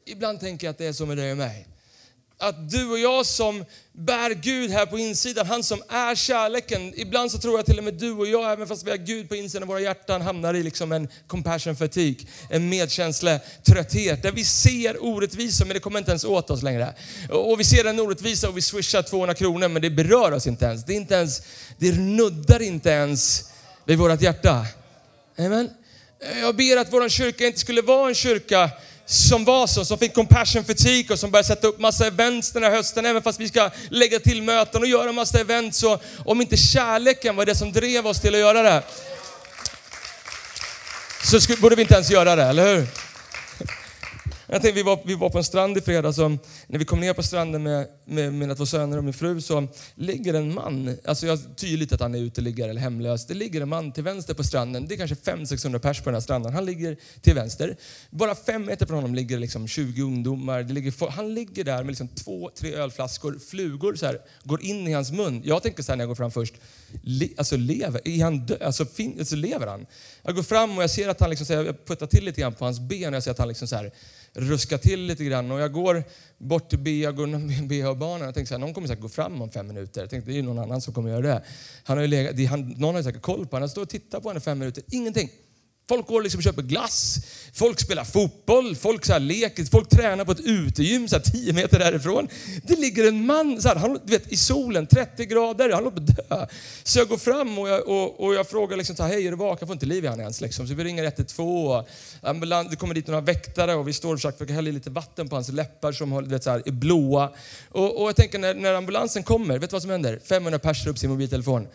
Ibland 0.06 0.40
tänker 0.40 0.66
jag 0.66 0.72
att 0.72 0.78
det 0.78 0.86
är 0.86 0.92
så 0.92 1.06
med 1.06 1.16
dig 1.16 1.30
och 1.30 1.36
mig. 1.36 1.66
Att 2.38 2.70
du 2.70 2.90
och 2.90 2.98
jag 2.98 3.26
som 3.26 3.64
bär 3.92 4.30
Gud 4.30 4.70
här 4.70 4.86
på 4.86 4.98
insidan, 4.98 5.46
han 5.46 5.62
som 5.62 5.82
är 5.88 6.14
kärleken. 6.14 6.92
Ibland 6.96 7.30
så 7.30 7.38
tror 7.38 7.58
jag 7.58 7.66
till 7.66 7.78
och 7.78 7.84
med 7.84 7.94
du 7.94 8.12
och 8.12 8.26
jag, 8.26 8.52
även 8.52 8.68
fast 8.68 8.86
vi 8.86 8.90
har 8.90 8.98
Gud 8.98 9.28
på 9.28 9.36
insidan 9.36 9.62
av 9.62 9.68
våra 9.68 9.80
hjärtan, 9.80 10.22
hamnar 10.22 10.54
i 10.54 10.62
liksom 10.62 10.92
en 10.92 11.08
compassion 11.26 11.76
fatigue, 11.76 12.26
en 12.50 12.68
medkänsletrötthet. 12.68 14.22
Där 14.22 14.32
vi 14.32 14.44
ser 14.44 15.04
orättvisor 15.04 15.64
men 15.64 15.74
det 15.74 15.80
kommer 15.80 15.98
inte 15.98 16.10
ens 16.10 16.24
åt 16.24 16.50
oss 16.50 16.62
längre. 16.62 16.94
Och 17.30 17.60
vi 17.60 17.64
ser 17.64 17.84
en 17.84 18.00
orättvisa 18.00 18.48
och 18.48 18.56
vi 18.56 18.62
swishar 18.62 19.02
200 19.02 19.34
kronor 19.34 19.68
men 19.68 19.82
det 19.82 19.90
berör 19.90 20.32
oss 20.32 20.46
inte 20.46 20.64
ens. 20.64 20.84
Det, 20.84 20.92
är 20.92 20.96
inte 20.96 21.14
ens, 21.14 21.42
det 21.78 21.92
nuddar 21.92 22.62
inte 22.62 22.90
ens 22.90 23.50
vid 23.84 23.98
vårt 23.98 24.20
hjärta. 24.20 24.66
Amen. 25.38 25.70
Jag 26.40 26.56
ber 26.56 26.76
att 26.76 26.92
vår 26.92 27.08
kyrka 27.08 27.46
inte 27.46 27.58
skulle 27.60 27.82
vara 27.82 28.08
en 28.08 28.14
kyrka 28.14 28.70
som 29.06 29.44
var 29.44 29.66
så, 29.66 29.84
som 29.84 29.98
fick 29.98 30.14
compassion 30.14 30.64
fatigue 30.64 31.12
och 31.12 31.18
som 31.18 31.30
började 31.30 31.46
sätta 31.46 31.66
upp 31.66 31.78
massa 31.78 32.06
events 32.06 32.52
den 32.52 32.62
här 32.62 32.70
hösten, 32.70 33.06
även 33.06 33.22
fast 33.22 33.40
vi 33.40 33.48
ska 33.48 33.70
lägga 33.90 34.18
till 34.18 34.42
möten 34.42 34.82
och 34.82 34.88
göra 34.88 35.12
massa 35.12 35.40
events. 35.40 35.78
Så 35.78 35.98
om 36.24 36.40
inte 36.40 36.56
kärleken 36.56 37.36
var 37.36 37.46
det 37.46 37.54
som 37.54 37.72
drev 37.72 38.06
oss 38.06 38.20
till 38.20 38.34
att 38.34 38.40
göra 38.40 38.62
det, 38.62 38.82
så 41.24 41.40
skulle, 41.40 41.58
borde 41.58 41.76
vi 41.76 41.82
inte 41.82 41.94
ens 41.94 42.10
göra 42.10 42.36
det, 42.36 42.44
eller 42.44 42.76
hur? 42.76 42.86
Jag 44.54 44.62
tänkte, 44.62 44.76
vi, 44.76 44.82
var, 44.82 44.98
vi 45.04 45.14
var 45.14 45.30
på 45.30 45.38
en 45.38 45.44
strand 45.44 45.78
i 45.78 45.80
fredags 45.80 46.18
och 46.18 46.30
när 46.66 46.78
vi 46.78 46.84
kom 46.84 47.00
ner 47.00 47.12
på 47.12 47.22
stranden 47.22 47.62
med, 47.62 47.88
med 48.04 48.34
mina 48.34 48.54
två 48.54 48.66
söner 48.66 48.98
och 48.98 49.04
min 49.04 49.14
fru 49.14 49.40
så 49.40 49.68
ligger 49.94 50.34
en 50.34 50.54
man, 50.54 50.96
alltså 51.04 51.26
jag 51.26 51.56
tydligt 51.56 51.92
att 51.92 52.00
han 52.00 52.14
är 52.14 52.18
uteliggare 52.18 52.70
eller 52.70 52.80
hemlös. 52.80 53.26
Det 53.26 53.34
ligger 53.34 53.60
en 53.60 53.68
man 53.68 53.92
till 53.92 54.04
vänster 54.04 54.34
på 54.34 54.44
stranden. 54.44 54.86
Det 54.88 54.94
är 54.94 54.96
kanske 54.96 55.14
500-600 55.32 55.78
pers 55.78 56.00
på 56.00 56.04
den 56.04 56.14
här 56.14 56.20
stranden. 56.20 56.52
Han 56.52 56.64
ligger 56.64 56.96
till 57.20 57.34
vänster. 57.34 57.76
Bara 58.10 58.34
fem 58.34 58.64
meter 58.64 58.86
från 58.86 58.96
honom 58.96 59.14
ligger 59.14 59.38
liksom 59.38 59.68
20 59.68 60.02
ungdomar. 60.02 60.62
Det 60.62 60.72
ligger, 60.72 61.10
han 61.10 61.34
ligger 61.34 61.64
där 61.64 61.78
med 61.78 61.86
liksom 61.86 62.08
två, 62.08 62.50
tre 62.54 62.74
ölflaskor. 62.74 63.38
Flugor 63.50 63.94
så 63.94 64.06
här, 64.06 64.20
går 64.44 64.62
in 64.62 64.88
i 64.88 64.92
hans 64.92 65.12
mun. 65.12 65.42
Jag 65.44 65.62
tänker 65.62 65.82
så 65.82 65.92
här 65.92 65.96
när 65.96 66.02
jag 66.02 66.08
går 66.08 66.14
fram 66.14 66.30
först. 66.30 66.54
Le, 67.02 67.28
alltså 67.36 67.56
lever, 67.56 68.00
är 68.04 68.24
han 68.24 68.46
död? 68.46 68.62
alltså, 68.62 68.84
fin, 68.84 69.16
alltså 69.18 69.36
lever 69.36 69.66
han? 69.66 69.86
Jag 70.22 70.34
går 70.34 70.42
fram 70.42 70.76
och 70.76 70.82
jag 70.82 70.90
ser 70.90 71.08
att 71.08 71.20
han 71.20 71.30
liksom, 71.30 71.46
så 71.46 71.54
här, 71.54 71.64
jag 71.64 71.86
puttar 71.86 72.06
till 72.06 72.24
lite 72.24 72.40
grann 72.40 72.54
på 72.54 72.64
hans 72.64 72.80
ben 72.80 73.08
och 73.08 73.16
jag 73.16 73.22
ser 73.22 73.30
att 73.30 73.38
han 73.38 73.48
liksom 73.48 73.68
så 73.68 73.76
här, 73.76 73.92
ruska 74.34 74.78
till 74.78 75.06
lite 75.06 75.24
grann. 75.24 75.50
Och 75.50 75.60
jag 75.60 75.72
går 75.72 76.04
bort 76.38 76.68
till 76.68 76.78
Bea, 76.78 77.12
BH-banan 77.68 78.28
och 78.28 78.34
tänker 78.34 78.48
så 78.48 78.54
här, 78.54 78.58
någon 78.58 78.74
kommer 78.74 78.88
säkert 78.88 79.02
gå 79.02 79.08
fram 79.08 79.42
om 79.42 79.50
fem 79.50 79.66
minuter. 79.66 80.00
Jag 80.00 80.10
tänkte, 80.10 80.30
det 80.30 80.38
är 80.38 80.42
någon 80.42 80.58
annan 80.58 80.80
som 80.80 80.94
kommer 80.94 81.10
göra 81.10 81.20
det. 81.20 81.42
Han 81.84 81.96
har 81.96 82.02
ju 82.02 82.08
legat, 82.08 82.50
han, 82.50 82.68
någon 82.70 82.94
har 82.94 83.02
säkert 83.02 83.22
koll 83.22 83.46
på 83.46 83.56
honom. 83.56 83.62
Han 83.62 83.68
står 83.68 83.82
och 83.82 83.88
tittar 83.88 84.20
på 84.20 84.28
henne 84.28 84.38
i 84.38 84.40
fem 84.40 84.58
minuter. 84.58 84.84
Ingenting. 84.90 85.30
Folk 85.88 86.06
går 86.06 86.22
liksom 86.22 86.38
och 86.38 86.44
köper 86.44 86.62
glass, 86.62 87.18
folk 87.52 87.80
spelar 87.80 88.04
fotboll, 88.04 88.76
folk 88.76 89.04
så 89.04 89.12
här 89.12 89.20
leker, 89.20 89.64
folk 89.64 89.88
tränar 89.88 90.24
på 90.24 90.32
ett 90.32 90.40
utegym 90.40 91.08
så 91.08 91.16
här 91.16 91.22
10 91.22 91.52
meter 91.52 91.78
därifrån. 91.78 92.28
Det 92.62 92.78
ligger 92.78 93.08
en 93.08 93.26
man 93.26 93.62
så 93.62 93.68
här, 93.68 93.76
han, 93.76 93.98
du 94.04 94.12
vet, 94.12 94.32
i 94.32 94.36
solen, 94.36 94.86
30 94.86 95.26
grader, 95.26 95.70
han 95.70 95.84
håller 95.84 95.96
på 95.96 96.02
att 96.02 96.28
dö. 96.28 96.46
Så 96.82 96.98
jag 96.98 97.08
går 97.08 97.16
fram 97.16 97.58
och 97.58 97.68
jag, 97.68 97.88
och, 97.88 98.24
och 98.24 98.34
jag 98.34 98.48
frågar 98.48 98.76
liksom 98.76 98.96
så 98.96 99.02
här, 99.02 99.10
hej 99.10 99.26
är 99.26 99.30
du 99.30 99.36
vaken? 99.36 99.58
Jag 99.60 99.68
får 99.68 99.74
inte 99.74 99.86
liv 99.86 100.04
i 100.04 100.06
honom 100.06 100.20
ens. 100.20 100.40
Liksom. 100.40 100.68
Så 100.68 100.74
vi 100.74 100.84
ringer 100.84 101.04
112 101.04 101.84
ambulans, 102.20 102.70
det 102.70 102.76
kommer 102.76 102.94
dit 102.94 103.06
några 103.06 103.20
väktare 103.20 103.74
och 103.74 103.88
vi 103.88 103.92
står 103.92 104.12
och 104.12 104.20
försöker 104.20 104.54
hälla 104.54 104.68
i 104.68 104.72
lite 104.72 104.90
vatten 104.90 105.28
på 105.28 105.36
hans 105.36 105.48
läppar 105.48 105.92
som 105.92 106.24
du 106.24 106.30
vet, 106.30 106.44
så 106.44 106.50
här, 106.50 106.62
är 106.66 106.72
blåa. 106.72 107.30
Och, 107.68 108.02
och 108.02 108.08
jag 108.08 108.16
tänker 108.16 108.38
när, 108.38 108.54
när 108.54 108.74
ambulansen 108.74 109.22
kommer, 109.22 109.58
vet 109.58 109.70
du 109.70 109.74
vad 109.74 109.82
som 109.82 109.90
händer? 109.90 110.20
500 110.24 110.58
personer 110.58 110.90
upp 110.90 110.98
sin 110.98 111.10
mobiltelefon 111.10 111.66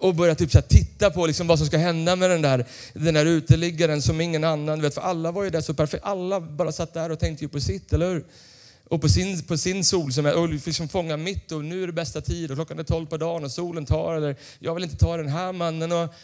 och 0.00 0.14
börja 0.14 0.34
typ 0.34 0.52
så 0.52 0.58
här, 0.58 0.62
titta 0.62 1.10
på 1.10 1.26
liksom 1.26 1.46
vad 1.46 1.58
som 1.58 1.66
ska 1.66 1.78
hända 1.78 2.16
med 2.16 2.30
den 2.30 2.42
där, 2.42 2.64
den 2.92 3.14
där 3.14 3.26
uteliggaren 3.26 4.02
som 4.02 4.20
ingen 4.20 4.44
annan 4.44 4.82
vet. 4.82 4.94
För 4.94 5.00
alla 5.00 5.32
var 5.32 5.44
ju 5.44 5.50
där 5.50 5.60
så 5.60 5.74
perfekt. 5.74 6.04
Alla 6.04 6.40
bara 6.40 6.72
satt 6.72 6.94
där 6.94 7.10
och 7.10 7.18
tänkte 7.18 7.44
ju 7.44 7.48
på 7.48 7.60
sitt, 7.60 7.92
eller 7.92 8.12
hur? 8.12 8.24
Och 8.88 9.00
på 9.00 9.08
sin, 9.08 9.42
på 9.42 9.56
sin 9.56 9.84
sol 9.84 10.12
som 10.12 10.26
är, 10.26 10.34
och 10.34 10.48
liksom 10.48 10.88
fånga 10.88 11.16
mitt 11.16 11.52
och 11.52 11.64
nu 11.64 11.82
är 11.82 11.86
det 11.86 11.92
bästa 11.92 12.20
tid 12.20 12.50
och 12.50 12.56
klockan 12.56 12.78
är 12.78 12.82
tolv 12.82 13.06
på 13.06 13.16
dagen 13.16 13.44
och 13.44 13.50
solen 13.50 13.86
tar 13.86 14.14
eller 14.14 14.36
jag 14.58 14.74
vill 14.74 14.84
inte 14.84 14.96
ta 14.96 15.16
den 15.16 15.28
här 15.28 15.52
mannen. 15.52 15.92
Och 15.92 16.14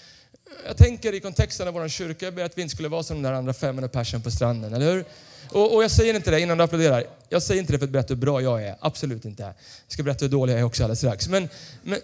jag 0.67 0.77
tänker 0.77 1.15
i 1.15 1.21
kontexten 1.21 1.69
av 1.69 1.75
vår 1.75 1.89
kyrka, 1.89 2.25
jag 2.25 2.35
ber 2.35 2.45
att 2.45 2.59
vi 2.59 2.63
inte 2.63 2.75
skulle 2.75 2.89
vara 2.89 3.03
som 3.03 3.23
de 3.23 3.29
där 3.29 3.33
andra 3.33 3.53
500 3.53 3.89
personer 3.89 4.23
på 4.23 4.31
stranden, 4.31 4.75
eller 4.75 4.93
hur? 4.93 5.05
Och, 5.51 5.75
och, 5.75 5.85
jag 5.85 5.91
säger 5.91 6.15
inte 6.15 6.31
det 6.31 6.41
innan 6.41 6.59
du 6.59 6.65
applåderar. 6.65 7.05
Jag 7.29 7.43
säger 7.43 7.61
inte 7.61 7.73
det 7.73 7.79
för 7.79 7.87
att 7.87 7.91
berätta 7.91 8.15
hur 8.15 8.21
bra 8.21 8.43
jag 8.43 8.63
är. 8.63 8.77
Absolut 8.81 9.25
inte. 9.25 9.43
Jag 9.43 9.55
ska 9.89 10.03
berätta 10.03 10.25
hur 10.25 10.33
dålig 10.33 10.53
jag 10.53 10.61
är 10.61 10.65
också 10.65 10.83
alldeles 10.83 10.99
strax. 10.99 11.29
Men, 11.29 11.49
men, 11.83 11.99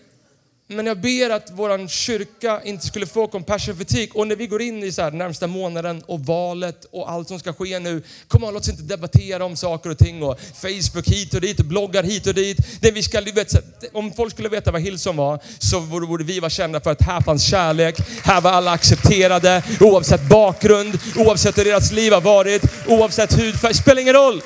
men 0.73 0.87
jag 0.87 1.01
ber 1.01 1.31
att 1.31 1.51
vår 1.53 1.89
kyrka 1.89 2.61
inte 2.65 2.87
skulle 2.87 3.07
få 3.07 3.27
compassion 3.27 3.77
fatigue. 3.77 4.11
Och 4.15 4.27
när 4.27 4.37
vi 4.37 4.47
går 4.47 4.63
in 4.63 4.83
i 4.83 4.93
så 4.93 5.03
här 5.03 5.11
närmsta 5.11 5.47
månaden 5.47 6.03
och 6.07 6.21
valet 6.21 6.87
och 6.91 7.11
allt 7.11 7.29
som 7.29 7.39
ska 7.39 7.53
ske 7.53 7.79
nu. 7.79 8.03
Kom 8.29 8.45
on, 8.45 8.55
låt 8.55 8.63
oss 8.63 8.69
inte 8.69 8.83
debattera 8.83 9.45
om 9.45 9.57
saker 9.57 9.91
och 9.91 9.99
ting 9.99 10.23
och 10.23 10.41
Facebook 10.55 11.09
hit 11.09 11.35
och 11.35 11.41
dit 11.41 11.61
och 11.61 11.67
bloggar 11.67 12.03
hit 12.03 12.27
och 12.27 12.35
dit. 12.35 12.59
Det 12.81 12.91
vi 12.91 13.03
ska, 13.03 13.21
vet, 13.21 13.55
om 13.93 14.13
folk 14.13 14.33
skulle 14.33 14.49
veta 14.49 14.71
vad 14.71 14.81
Hillsong 14.81 15.17
var 15.17 15.41
så 15.59 15.81
borde 15.81 16.25
vi 16.25 16.41
vara 16.41 16.51
kända 16.51 16.81
för 16.81 16.91
att 16.91 17.03
här 17.03 17.21
fanns 17.21 17.45
kärlek. 17.51 17.97
Här 18.25 18.41
var 18.41 18.51
alla 18.51 18.71
accepterade 18.71 19.63
oavsett 19.81 20.29
bakgrund, 20.29 20.99
oavsett 21.17 21.59
hur 21.59 21.65
deras 21.65 21.93
liv 21.93 22.13
har 22.13 22.21
varit, 22.21 22.63
oavsett 22.87 23.33
hudfärg. 23.33 23.75
Spelar 23.75 24.03
ingen 24.03 24.15
roll. 24.15 24.43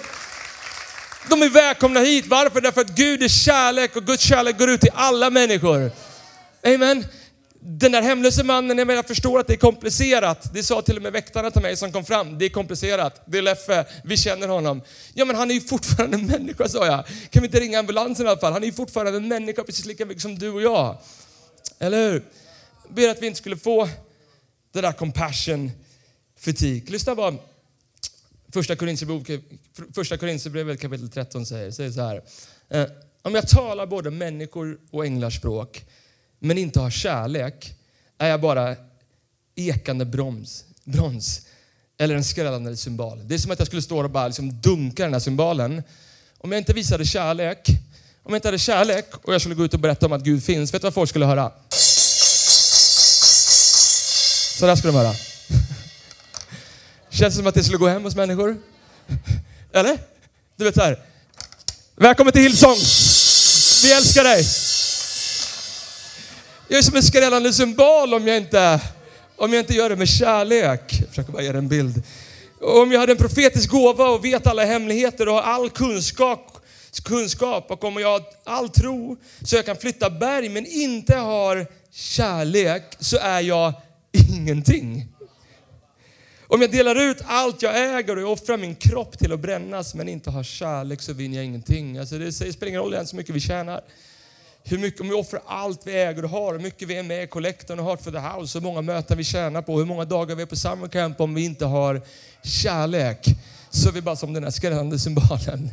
De 1.29 1.43
är 1.43 1.49
välkomna 1.49 2.01
hit. 2.01 2.27
Varför? 2.29 2.61
Därför 2.61 2.81
att 2.81 2.91
Gud 2.91 3.23
är 3.23 3.29
kärlek 3.29 3.97
och 3.97 4.05
Guds 4.05 4.23
kärlek 4.23 4.59
går 4.59 4.71
ut 4.71 4.81
till 4.81 4.91
alla 4.95 5.31
människor. 5.31 5.91
Amen. 6.67 7.05
Den 7.61 7.93
där 7.93 8.03
hemlöse 8.03 8.45
mannen, 8.45 8.79
jag, 8.79 8.87
menar, 8.87 8.97
jag 8.99 9.07
förstår 9.07 9.41
att 9.41 9.47
det 9.47 9.53
är 9.53 9.57
komplicerat. 9.57 10.55
Det 10.55 10.63
sa 10.63 10.83
till 10.83 10.97
och 10.97 11.03
med 11.03 11.13
väktarna 11.13 11.51
till 11.51 11.63
mig 11.63 11.77
som 11.77 11.93
kom 11.93 12.05
fram. 12.05 12.39
Det 12.39 12.45
är 12.45 12.49
komplicerat. 12.49 13.23
Det 13.27 13.39
är 13.39 13.43
Leffe. 13.43 13.87
Vi 14.05 14.17
känner 14.17 14.49
honom. 14.49 14.83
Ja 15.15 15.25
men 15.25 15.37
han 15.37 15.51
är 15.51 15.55
ju 15.55 15.61
fortfarande 15.61 16.17
en 16.17 16.27
människa 16.27 16.69
sa 16.69 16.87
jag. 16.87 17.05
Kan 17.31 17.43
vi 17.43 17.47
inte 17.47 17.61
ringa 17.61 17.79
ambulansen 17.79 18.27
i 18.27 18.29
alla 18.29 18.41
fall? 18.41 18.53
Han 18.53 18.63
är 18.63 18.67
ju 18.67 18.73
fortfarande 18.73 19.17
en 19.17 19.29
människa 19.29 19.65
precis 19.65 19.85
lika 19.85 20.07
mycket 20.07 20.23
som 20.23 20.39
du 20.39 20.51
och 20.51 20.63
jag. 20.63 20.99
Eller 21.79 22.11
hur? 22.11 22.25
Jag 22.87 22.95
ber 22.95 23.09
att 23.09 23.23
vi 23.23 23.27
inte 23.27 23.39
skulle 23.39 23.57
få 23.57 23.89
det 24.73 24.81
där 24.81 24.93
compassion 24.93 25.71
fatigue. 26.39 26.93
Lyssna 26.93 27.15
bara. 27.15 27.35
Första 28.55 28.77
Korinthierbrevet 30.17 30.81
kapitel 30.81 31.09
13 31.09 31.47
säger, 31.47 31.71
säger 31.71 31.91
så 31.91 32.01
här. 32.01 32.23
Eh, 32.69 32.87
om 33.23 33.35
jag 33.35 33.49
talar 33.49 33.87
både 33.87 34.11
människor 34.11 34.79
och 34.91 35.07
änglars 35.07 35.37
språk 35.37 35.85
men 36.47 36.59
inte 36.59 36.81
har 36.81 36.91
kärlek 36.91 37.75
är 38.19 38.29
jag 38.29 38.41
bara 38.41 38.77
ekande 39.55 40.05
broms, 40.05 40.65
brons 40.85 41.41
eller 41.99 42.15
en 42.15 42.25
skrällande 42.25 42.77
symbol. 42.77 43.21
Det 43.29 43.35
är 43.35 43.39
som 43.39 43.51
att 43.51 43.59
jag 43.59 43.67
skulle 43.67 43.83
stå 43.83 44.03
och 44.03 44.11
bara 44.11 44.27
liksom 44.27 44.61
dunka 44.61 45.05
den 45.05 45.13
här 45.13 45.21
symbolen. 45.21 45.83
Om 46.39 46.53
jag 46.53 46.59
inte 46.59 46.73
visade 46.73 47.05
kärlek, 47.05 47.69
om 48.23 48.33
jag 48.33 48.39
inte 48.39 48.49
hade 48.49 48.59
kärlek 48.59 49.07
och 49.23 49.35
jag 49.35 49.41
skulle 49.41 49.55
gå 49.55 49.65
ut 49.65 49.75
och 49.75 49.81
berätta 49.81 50.07
om 50.07 50.13
att 50.13 50.23
Gud 50.23 50.45
finns, 50.45 50.75
vet 50.75 50.83
du 50.83 50.87
vad 50.87 50.95
folk 50.95 51.11
skulle 51.11 51.27
höra? 51.27 51.53
Så 54.59 54.67
där 54.67 54.77
skulle 54.77 54.93
de 54.93 54.99
höra. 54.99 55.15
Känns 57.11 57.35
det 57.35 57.39
som 57.39 57.47
att 57.47 57.55
det 57.55 57.65
skulle 57.65 57.79
gå 57.79 57.89
hem 57.89 58.05
hos 58.05 58.17
människor? 58.17 58.57
Eller? 59.73 59.99
Du 60.57 60.65
vet 60.65 60.75
så 60.75 60.83
här. 60.83 60.99
Välkommen 61.97 62.33
till 62.33 62.43
Hillsong! 62.43 62.77
Vi 63.83 63.93
älskar 63.93 64.25
dig! 64.25 64.66
Jag 66.69 66.79
är 66.79 66.83
som 66.83 66.97
en 66.97 67.03
skrällande 67.03 67.53
symbol 67.53 68.15
om 68.15 68.27
jag 68.27 68.37
inte, 68.37 68.81
om 69.37 69.53
jag 69.53 69.61
inte 69.61 69.75
gör 69.75 69.89
det 69.89 69.97
med 69.97 70.09
kärlek. 70.09 70.81
Jag 71.01 71.09
försöker 71.09 71.33
bara 71.33 71.43
ge 71.43 71.49
en 71.49 71.69
bild. 71.69 72.03
Om 72.61 72.93
jag 72.93 73.01
hade 73.01 73.13
en 73.13 73.19
profetisk 73.19 73.71
gåva 73.71 74.09
och 74.09 74.25
vet 74.25 74.47
alla 74.47 74.65
hemligheter 74.65 75.29
och 75.29 75.35
har 75.35 75.43
all 75.43 75.71
kunskap, 75.71 76.59
kunskap 77.05 77.71
och 77.71 77.85
om 77.85 77.97
jag 77.97 78.09
har 78.09 78.23
all 78.45 78.69
tro 78.69 79.17
så 79.45 79.57
jag 79.57 79.67
kan 79.67 79.77
flytta 79.77 80.11
berg 80.11 80.49
men 80.49 80.67
inte 80.67 81.15
har 81.15 81.67
kärlek 81.93 82.83
så 83.01 83.17
är 83.17 83.41
jag 83.41 83.73
ingenting. 84.31 85.09
Om 86.47 86.61
jag 86.61 86.71
delar 86.71 87.11
ut 87.11 87.19
allt 87.27 87.63
jag 87.63 87.99
äger 87.99 88.17
och 88.17 88.23
jag 88.23 88.33
offrar 88.33 88.57
min 88.57 88.75
kropp 88.75 89.19
till 89.19 89.33
att 89.33 89.41
brännas 89.41 89.95
men 89.95 90.09
inte 90.09 90.31
har 90.31 90.43
kärlek 90.43 91.03
så 91.03 91.13
vinner 91.13 91.37
jag 91.37 91.45
ingenting. 91.45 91.99
Alltså 91.99 92.19
det 92.19 92.33
spelar 92.33 92.67
ingen 92.67 92.81
roll 92.81 92.95
ens 92.95 93.13
hur 93.13 93.17
mycket 93.17 93.35
vi 93.35 93.41
tjänar 93.41 93.81
hur 94.69 94.79
mycket, 94.79 95.01
om 95.01 95.09
vi 95.09 95.15
offrar 95.15 95.43
allt 95.47 95.87
vi 95.87 95.93
äger 95.93 96.25
och 96.25 96.31
har, 96.31 96.53
hur 96.53 96.61
mycket 96.61 96.89
vi 96.89 96.97
är 96.97 97.03
med 97.03 97.25
i 97.25 97.27
kollektorn 97.27 97.79
och 97.79 97.85
Heart 97.85 98.03
for 98.03 98.11
the 98.11 98.19
House, 98.19 98.59
hur 98.59 98.63
många 98.65 98.83
möten 98.83 99.19
vi 99.19 99.25
tjänar 99.25 99.63
på, 99.63 99.79
hur 99.79 99.85
många 99.85 100.05
dagar 100.05 100.37
vi 100.37 100.43
är 100.43 100.47
på 100.47 100.57
summer 100.57 100.89
camp 100.89 101.21
om 101.21 101.35
vi 101.35 101.45
inte 101.45 101.65
har 101.65 102.03
kärlek. 102.43 103.27
Så 103.71 103.89
är 103.89 103.93
vi 103.93 104.03
bara 104.03 104.17
som 104.17 104.33
den 104.33 104.45
här 104.45 104.51
skrällande 104.51 104.99
symbolen. 104.99 105.71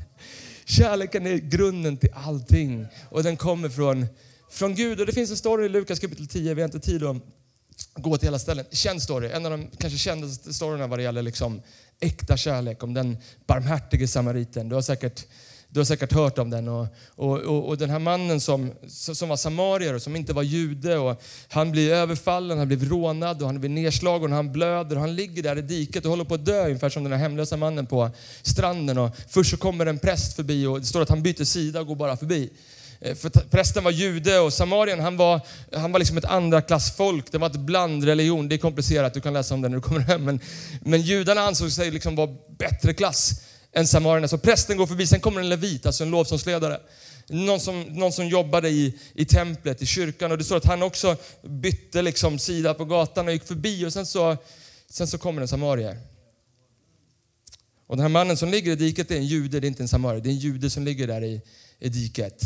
Kärleken 0.66 1.28
är 1.28 1.38
grunden 1.38 1.98
till 1.98 2.14
allting 2.14 2.88
och 3.10 3.24
den 3.24 3.38
kommer 3.38 3.70
från, 3.70 4.08
från 4.52 4.76
Gud. 4.76 5.00
Och 5.00 5.06
det 5.06 5.14
finns 5.14 5.32
en 5.32 5.38
story 5.38 5.66
i 5.66 5.70
Lukas 5.70 6.00
kapitel 6.00 6.28
10, 6.28 6.54
vi 6.54 6.62
har 6.62 6.68
inte 6.68 6.80
tid 6.80 7.04
att 7.04 7.18
gå 7.94 8.18
till 8.18 8.28
hela 8.28 8.40
ställen. 8.40 8.66
Känd 8.72 9.02
story, 9.02 9.30
en 9.32 9.46
av 9.46 9.52
de 9.52 9.70
kanske 9.78 10.00
kändaste 10.00 10.54
storyna 10.54 10.88
vad 10.88 11.00
det 11.00 11.04
gäller 11.04 11.22
liksom 11.22 11.62
äkta 12.00 12.38
kärlek, 12.38 12.84
om 12.84 12.94
den 12.94 13.18
barmhärtige 13.48 14.08
samariten. 14.08 14.70
Du 14.70 14.76
har 14.76 14.82
säkert 14.82 15.26
du 15.74 15.80
har 15.80 15.86
säkert 15.86 16.14
hört 16.14 16.38
om 16.38 16.50
den. 16.50 16.68
Och, 16.68 16.88
och, 17.16 17.38
och, 17.40 17.68
och 17.68 17.78
den 17.78 17.90
här 17.90 18.00
mannen 18.00 18.42
som, 18.42 18.72
som 18.88 19.30
var 19.30 19.38
samarier 19.38 19.94
och 19.94 20.02
som 20.02 20.16
inte 20.16 20.34
var 20.34 20.44
jude. 20.44 20.98
Och 20.98 21.22
han 21.50 21.72
blir 21.72 21.92
överfallen, 21.92 22.58
han 22.58 22.68
blir 22.68 22.90
rånad 22.90 23.42
och 23.42 23.48
han 23.48 23.60
blir 23.60 23.70
nedslagen 23.70 24.32
och 24.32 24.36
han 24.36 24.52
blöder. 24.52 24.96
Och 24.96 25.02
han 25.02 25.16
ligger 25.16 25.44
där 25.44 25.58
i 25.58 25.62
diket 25.62 26.06
och 26.06 26.10
håller 26.10 26.24
på 26.24 26.34
att 26.34 26.46
dö 26.46 26.66
ungefär 26.66 26.90
som 26.90 27.04
den 27.04 27.14
här 27.14 27.20
hemlösa 27.20 27.58
mannen 27.58 27.86
på 27.86 28.10
stranden. 28.42 28.98
Och 28.98 29.16
först 29.28 29.52
så 29.52 29.58
kommer 29.58 29.86
en 29.86 30.00
präst 30.00 30.36
förbi 30.36 30.66
och 30.66 30.80
det 30.80 30.86
står 30.86 31.02
att 31.02 31.10
han 31.10 31.24
byter 31.24 31.44
sida 31.44 31.80
och 31.80 31.88
går 31.88 31.96
bara 31.96 32.18
förbi. 32.18 32.50
Eh, 33.02 33.16
för 33.16 33.30
prästen 33.30 33.84
var 33.84 33.92
jude 33.92 34.40
och 34.40 34.54
samarien 34.54 35.00
han 35.00 35.18
var, 35.18 35.42
han 35.76 35.92
var 35.92 36.00
liksom 36.00 36.18
ett 36.18 36.26
andraklassfolk. 36.26 37.26
Det 37.32 37.38
var 37.38 37.48
ett 37.48 37.60
blandreligion. 37.60 38.50
Det 38.50 38.56
är 38.56 38.58
komplicerat, 38.58 39.14
du 39.14 39.22
kan 39.22 39.34
läsa 39.34 39.54
om 39.54 39.62
det 39.62 39.70
när 39.70 39.76
du 39.76 39.82
kommer 39.82 40.00
hem. 40.00 40.24
Men, 40.24 40.40
men 40.82 41.02
judarna 41.02 41.42
ansåg 41.42 41.72
sig 41.72 41.92
liksom 41.92 42.16
vara 42.16 42.30
bättre 42.58 42.94
klass 42.94 43.42
än 43.74 43.88
samarierna. 43.88 44.28
Så 44.28 44.38
prästen 44.38 44.78
går 44.78 44.88
förbi, 44.88 45.08
sen 45.08 45.20
kommer 45.20 45.42
en 45.42 45.50
levit, 45.50 45.86
alltså 45.86 46.04
en 46.04 46.12
lovsångsledare. 46.12 46.80
Någon 47.28 47.60
som, 47.60 47.82
någon 47.82 48.12
som 48.12 48.28
jobbade 48.28 48.70
i, 48.70 48.98
i 49.14 49.26
templet, 49.26 49.82
i 49.82 49.86
kyrkan. 49.86 50.32
Och 50.32 50.38
det 50.38 50.44
står 50.44 50.58
att 50.58 50.66
han 50.66 50.84
också 50.84 51.18
bytte 51.42 52.02
liksom 52.02 52.40
sida 52.40 52.74
på 52.74 52.86
gatan 52.86 53.28
och 53.28 53.34
gick 53.34 53.44
förbi. 53.44 53.86
Och 53.86 53.94
sen 53.94 54.06
så, 54.06 54.38
sen 54.90 55.08
så 55.08 55.18
kommer 55.18 55.42
en 55.42 55.48
samarier. 55.48 56.00
Och 57.88 57.98
den 57.98 58.02
här 58.02 58.10
mannen 58.10 58.38
som 58.38 58.50
ligger 58.50 58.72
i 58.72 58.76
diket 58.76 59.12
är 59.12 59.16
en 59.16 59.26
jude, 59.26 59.60
det 59.60 59.68
är 59.68 59.70
inte 59.70 59.84
en 59.84 59.88
samarier. 59.88 60.22
Det 60.22 60.30
är 60.30 60.32
en 60.32 60.38
jude 60.38 60.70
som 60.70 60.86
ligger 60.86 61.08
där 61.08 61.24
i, 61.24 61.42
i 61.80 61.90
diket. 61.90 62.42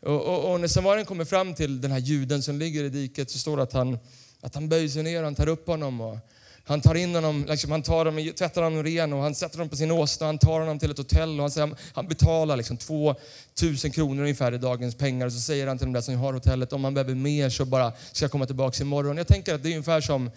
Och, 0.00 0.22
och, 0.22 0.52
och 0.52 0.60
när 0.60 0.68
samarien 0.68 1.06
kommer 1.06 1.24
fram 1.24 1.54
till 1.54 1.80
den 1.80 1.90
här 1.90 1.98
juden 1.98 2.42
som 2.42 2.58
ligger 2.58 2.84
i 2.84 2.88
diket 2.88 3.30
så 3.30 3.38
står 3.38 3.56
det 3.56 3.62
att 3.62 3.72
han, 3.72 3.98
att 4.40 4.54
han 4.54 4.68
böjer 4.68 4.88
sig 4.88 5.02
ner 5.02 5.18
och 5.18 5.24
han 5.24 5.34
tar 5.34 5.48
upp 5.48 5.66
honom. 5.66 6.00
Och, 6.00 6.18
han 6.64 6.80
tar 6.80 6.94
in 6.94 7.14
honom, 7.14 7.44
liksom, 7.48 7.70
han 7.70 7.82
tar 7.82 8.04
dem, 8.04 8.32
tvättar 8.38 8.62
honom 8.62 8.82
ren 8.82 9.12
och 9.12 9.22
han 9.22 9.34
sätter 9.34 9.58
honom 9.58 9.68
på 9.68 9.76
sin 9.76 9.90
åsna. 9.90 10.26
Han 10.26 10.38
tar 10.38 10.60
honom 10.60 10.78
till 10.78 10.90
ett 10.90 10.98
hotell 10.98 11.40
och 11.40 11.50
han, 11.50 11.76
han 11.92 12.08
betalar 12.08 12.56
liksom 12.56 12.76
2000 12.76 13.90
kronor 13.90 14.22
ungefär 14.22 14.54
i 14.54 14.58
dagens 14.58 14.94
pengar. 14.94 15.26
Och 15.26 15.32
så 15.32 15.40
säger 15.40 15.66
han 15.66 15.78
till 15.78 15.86
de 15.86 15.92
där 15.92 16.00
som 16.00 16.14
har 16.14 16.32
hotellet, 16.32 16.72
om 16.72 16.80
man 16.80 16.94
behöver 16.94 17.14
mer 17.14 17.50
så 17.50 17.64
bara 17.64 17.92
ska 18.12 18.24
jag 18.24 18.30
komma 18.30 18.46
tillbaka 18.46 18.82
imorgon. 18.82 19.16
Jag 19.16 19.26
tänker 19.26 19.54
att 19.54 19.62
det 19.62 19.68
är 19.68 19.70
ungefär 19.70 20.00
som, 20.00 20.30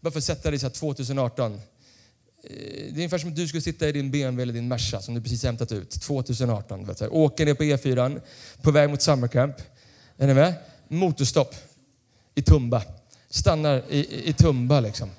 bara 0.00 0.10
för 0.10 0.18
att 0.18 0.24
sätta 0.24 0.50
det 0.50 0.56
i 0.56 0.58
2018. 0.58 1.60
Det 2.42 2.88
är 2.88 2.94
ungefär 2.94 3.18
som 3.18 3.30
att 3.30 3.36
du 3.36 3.48
skulle 3.48 3.60
sitta 3.60 3.88
i 3.88 3.92
din 3.92 4.10
BMW 4.10 4.42
eller 4.42 4.52
din 4.52 4.68
Merca 4.68 5.00
som 5.00 5.14
du 5.14 5.20
precis 5.20 5.44
hämtat 5.44 5.72
ut 5.72 5.90
2018. 5.90 6.86
Vet 6.86 6.98
du. 6.98 7.08
Åker 7.08 7.46
ner 7.46 7.54
på 7.54 7.62
E4 7.62 8.20
på 8.62 8.70
väg 8.70 8.90
mot 8.90 9.02
Summercamp. 9.02 9.56
Är 10.16 10.26
ni 10.26 10.34
med? 10.34 10.54
Motorstopp 10.88 11.54
i 12.34 12.42
Tumba. 12.42 12.82
Stannar 13.30 13.82
i, 13.88 13.98
i, 13.98 14.28
i 14.28 14.32
Tumba 14.32 14.80
liksom. 14.80 15.10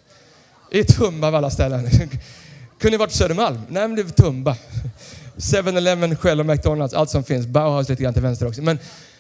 I 0.76 0.84
Tumba 0.84 1.28
av 1.28 1.36
alla 1.36 1.50
ställen. 1.50 1.90
Kunde 2.80 2.98
varit 2.98 3.12
Södermalm. 3.12 3.62
Nej, 3.70 3.88
men 3.88 3.96
det 3.96 4.02
är 4.02 4.06
Tumba. 4.06 4.58
7-Eleven, 5.38 6.16
Shell 6.16 6.40
och 6.40 6.46
McDonalds, 6.46 6.94
allt 6.94 7.10
som 7.10 7.24
finns. 7.24 7.48
Bauhaus 7.48 7.90
lite 7.90 8.04
grann 8.04 8.14
till 8.14 8.22
vänster 8.22 8.48
också. 8.48 8.62
Men 8.62 8.80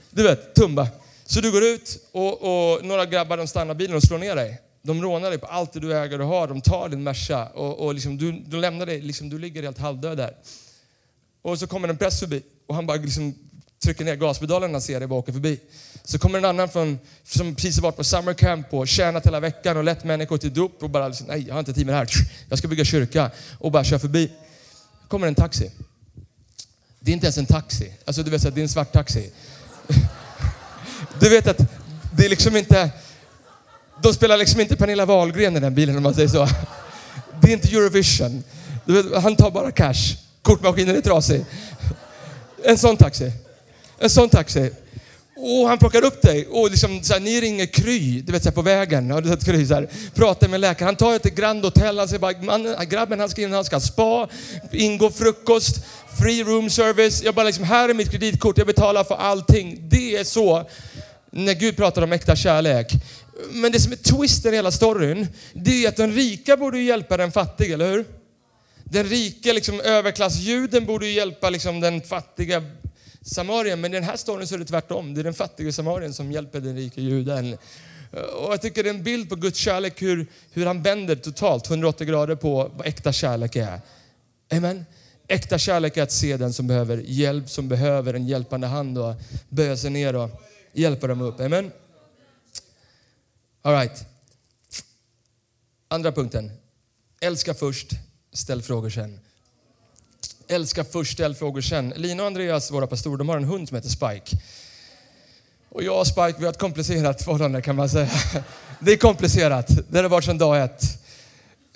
du 0.09 0.23
vet, 0.23 0.55
Tumba. 0.55 0.87
Så 1.25 1.41
du 1.41 1.51
går 1.51 1.63
ut 1.63 2.09
och, 2.11 2.41
och 2.41 2.85
några 2.85 3.05
grabbar 3.05 3.37
de 3.37 3.47
stannar 3.47 3.73
bilen 3.73 3.95
och 3.95 4.03
slår 4.03 4.17
ner 4.17 4.35
dig. 4.35 4.61
De 4.81 5.01
rånar 5.01 5.29
dig 5.29 5.39
på 5.39 5.45
allt 5.45 5.73
det 5.73 5.79
du 5.79 5.97
äger 5.97 6.21
och 6.21 6.27
har. 6.27 6.47
De 6.47 6.61
tar 6.61 6.89
din 6.89 7.03
Merca 7.03 7.45
och, 7.45 7.85
och 7.85 7.93
liksom, 7.93 8.17
du, 8.17 8.31
de 8.31 8.57
lämnar 8.57 8.85
dig, 8.85 9.01
liksom, 9.01 9.29
du 9.29 9.39
ligger 9.39 9.63
helt 9.63 9.79
halvdöd 9.79 10.17
där. 10.17 10.33
Och 11.41 11.59
så 11.59 11.67
kommer 11.67 11.87
en 11.87 11.97
präst 11.97 12.19
förbi 12.19 12.43
och 12.67 12.75
han 12.75 12.85
bara 12.85 12.97
liksom 12.97 13.35
trycker 13.83 14.05
ner 14.05 14.15
gaspedalen 14.15 14.69
när 14.69 14.73
han 14.75 14.81
ser 14.81 14.99
dig 14.99 15.07
bara 15.07 15.19
åka 15.19 15.33
förbi. 15.33 15.59
Så 16.05 16.19
kommer 16.19 16.37
en 16.37 16.45
annan 16.45 16.69
från, 16.69 16.99
som 17.23 17.55
precis 17.55 17.75
har 17.75 17.83
varit 17.83 17.95
på 17.95 18.03
summer 18.03 18.33
camp 18.33 18.73
och 18.73 18.87
tjänat 18.87 19.25
hela 19.25 19.39
veckan 19.39 19.77
och 19.77 19.83
lett 19.83 20.03
människor 20.03 20.37
till 20.37 20.53
dop 20.53 20.83
och 20.83 20.89
bara 20.89 21.07
liksom, 21.07 21.27
nej 21.27 21.45
jag 21.47 21.53
har 21.53 21.59
inte 21.59 21.73
tid 21.73 21.85
med 21.85 21.95
det 21.95 21.97
här. 21.97 22.07
Jag 22.49 22.57
ska 22.57 22.67
bygga 22.67 22.85
kyrka 22.85 23.31
och 23.59 23.71
bara 23.71 23.83
kör 23.83 23.97
förbi. 23.97 24.31
kommer 25.07 25.27
en 25.27 25.35
taxi. 25.35 25.71
Det 26.99 27.11
är 27.11 27.13
inte 27.13 27.25
ens 27.25 27.37
en 27.37 27.45
taxi. 27.45 27.91
Alltså 28.05 28.23
du 28.23 28.31
vet 28.31 28.45
att 28.45 28.55
det 28.55 28.61
är 28.61 28.63
en 28.63 28.69
svart 28.69 28.93
taxi. 28.93 29.29
Du 31.19 31.29
vet 31.29 31.47
att 31.47 31.61
det 32.11 32.25
är 32.25 32.29
liksom 32.29 32.55
inte, 32.55 32.89
de 34.03 34.13
spelar 34.13 34.37
liksom 34.37 34.61
inte 34.61 34.75
Pernilla 34.75 35.05
Wahlgren 35.05 35.57
i 35.57 35.59
den 35.59 35.75
bilen 35.75 35.97
om 35.97 36.03
man 36.03 36.13
säger 36.13 36.27
så. 36.27 36.47
Det 37.41 37.47
är 37.47 37.53
inte 37.53 37.67
Eurovision. 37.67 38.43
Du 38.85 39.01
vet, 39.01 39.21
han 39.23 39.35
tar 39.35 39.51
bara 39.51 39.71
cash. 39.71 40.17
Kortmaskinen 40.41 40.95
är 40.95 41.01
trasig. 41.01 41.45
En 42.63 42.77
sån 42.77 42.97
taxi. 42.97 43.31
En 43.99 44.09
sån 44.09 44.29
taxi. 44.29 44.71
Och 45.37 45.67
han 45.67 45.77
plockar 45.77 46.05
upp 46.05 46.21
dig 46.21 46.47
och 46.47 46.71
liksom, 46.71 47.03
så 47.03 47.13
här, 47.13 47.19
ni 47.19 47.41
ringer 47.41 47.65
Kry, 47.65 48.21
du 48.21 48.31
vet 48.31 48.43
så 48.43 48.49
här, 48.49 48.55
på 48.55 48.61
vägen. 48.61 49.11
Har 49.11 49.21
du 49.21 49.29
sett 49.29 49.45
Kry? 49.45 49.65
Så 49.65 49.73
här, 49.73 49.89
pratar 50.13 50.47
med 50.47 50.59
läkaren. 50.59 50.85
Han 50.85 50.95
tar 50.95 51.13
er 51.13 51.19
till 51.19 51.33
Grand 51.33 51.63
Hotel. 51.63 51.99
Han 51.99 52.07
säger 52.07 52.19
bara, 52.19 52.41
man, 52.41 52.75
grabben 52.89 53.19
han 53.19 53.29
ska 53.29 53.41
in, 53.41 53.53
han 53.53 53.65
ska 53.65 53.75
ha 53.75 53.81
spa, 53.81 54.29
ingå 54.71 55.11
frukost, 55.11 55.85
free 56.19 56.43
room 56.43 56.69
service. 56.69 57.23
Jag 57.23 57.35
bara 57.35 57.45
liksom, 57.45 57.63
här 57.63 57.89
är 57.89 57.93
mitt 57.93 58.11
kreditkort, 58.11 58.57
jag 58.57 58.67
betalar 58.67 59.03
för 59.03 59.15
allting. 59.15 59.79
Det 59.89 60.15
är 60.15 60.23
så 60.23 60.69
när 61.31 61.53
Gud 61.53 61.77
pratar 61.77 62.01
om 62.01 62.11
äkta 62.11 62.35
kärlek. 62.35 62.87
Men 63.51 63.71
det 63.71 63.79
som 63.79 63.91
är 63.91 63.95
twisten 63.95 64.53
i 64.53 64.55
hela 64.55 64.71
storyn, 64.71 65.27
det 65.53 65.85
är 65.85 65.89
att 65.89 65.95
den 65.95 66.13
rika 66.13 66.57
borde 66.57 66.79
hjälpa 66.79 67.17
den 67.17 67.31
fattiga, 67.31 67.73
eller 67.73 67.91
hur? 67.91 68.05
Den 68.83 69.03
rika 69.05 69.53
liksom, 69.53 69.81
överklassjuden 69.81 70.85
borde 70.85 71.07
hjälpa 71.07 71.49
liksom, 71.49 71.79
den 71.79 72.01
fattiga 72.01 72.63
Samarien. 73.25 73.81
Men 73.81 73.93
i 73.93 73.95
den 73.95 74.03
här 74.03 74.17
storyn 74.17 74.47
så 74.47 74.55
är 74.55 74.59
det 74.59 74.65
tvärtom. 74.65 75.13
Det 75.13 75.21
är 75.21 75.23
den 75.23 75.33
fattige 75.33 75.73
Samarien 75.73 76.13
som 76.13 76.31
hjälper 76.31 76.59
den 76.59 76.75
rika 76.75 77.01
juden. 77.01 77.57
Och 78.11 78.53
jag 78.53 78.61
tycker 78.61 78.83
det 78.83 78.89
är 78.89 78.93
en 78.93 79.03
bild 79.03 79.29
på 79.29 79.35
Guds 79.35 79.59
kärlek, 79.59 80.01
hur, 80.01 80.27
hur 80.51 80.65
han 80.65 80.81
vänder 80.81 81.15
totalt 81.15 81.69
180 81.69 82.07
grader 82.07 82.35
på 82.35 82.71
vad 82.75 82.87
äkta 82.87 83.11
kärlek 83.11 83.55
är. 83.55 83.81
Amen. 84.51 84.85
Äkta 85.27 85.57
kärlek 85.57 85.97
är 85.97 86.03
att 86.03 86.11
se 86.11 86.37
den 86.37 86.53
som 86.53 86.67
behöver 86.67 86.97
hjälp, 86.97 87.49
som 87.49 87.69
behöver 87.69 88.13
en 88.13 88.27
hjälpande 88.27 88.67
hand 88.67 88.97
och 88.97 89.15
böja 89.49 89.77
sig 89.77 89.89
ner 89.89 90.15
och 90.15 90.29
hjälpa 90.73 91.07
dem 91.07 91.21
upp. 91.21 91.39
Amen. 91.39 91.71
All 93.61 93.73
right. 93.73 94.05
Andra 95.87 96.11
punkten. 96.11 96.51
Älska 97.19 97.53
först, 97.53 97.91
ställ 98.33 98.61
frågor 98.61 98.89
sen. 98.89 99.19
Älska 100.47 100.83
först, 100.83 101.13
ställ 101.13 101.35
frågor 101.35 101.61
sen. 101.61 101.93
Lina 101.95 102.23
och 102.23 102.27
Andreas, 102.27 102.71
våra 102.71 102.87
pastorer, 102.87 103.17
de 103.17 103.29
har 103.29 103.37
en 103.37 103.43
hund 103.43 103.67
som 103.67 103.75
heter 103.75 103.89
Spike. 103.89 104.37
Och 105.69 105.83
jag 105.83 105.99
och 105.99 106.07
Spike, 106.07 106.35
vi 106.37 106.45
har 106.45 106.51
ett 106.51 106.59
komplicerat 106.59 107.23
förhållande 107.23 107.61
kan 107.61 107.75
man 107.75 107.89
säga. 107.89 108.09
Det 108.79 108.91
är 108.91 108.97
komplicerat. 108.97 109.67
Det 109.89 110.01
har 110.01 110.09
varit 110.09 110.25
sedan 110.25 110.37
dag 110.37 110.63
ett. 110.63 110.81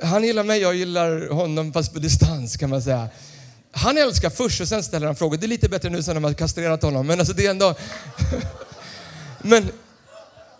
Han 0.02 0.24
gillar 0.24 0.44
mig, 0.44 0.62
jag 0.62 0.76
gillar 0.76 1.30
honom 1.30 1.74
fast 1.74 1.94
på 1.94 2.00
distans 2.00 2.58
kan 2.58 2.70
man 2.70 2.82
säga. 2.82 3.08
Han 3.72 3.98
älskar 3.98 4.30
först 4.30 4.62
och 4.62 4.68
sen 4.68 4.84
ställer 4.84 5.08
han 5.08 5.16
frågor. 5.16 5.38
Det 5.38 5.46
är 5.46 5.48
lite 5.48 5.70
bättre 5.70 5.90
nu 5.90 6.04
sen 6.04 6.14
när 6.14 6.22
man 6.22 6.36
kastrerat 6.36 6.84
honom. 6.84 7.08
Men 7.08 7.20
alltså 7.20 7.34
det 7.34 7.46
är 7.46 7.52
ändå... 7.52 7.76
Men, 9.42 9.72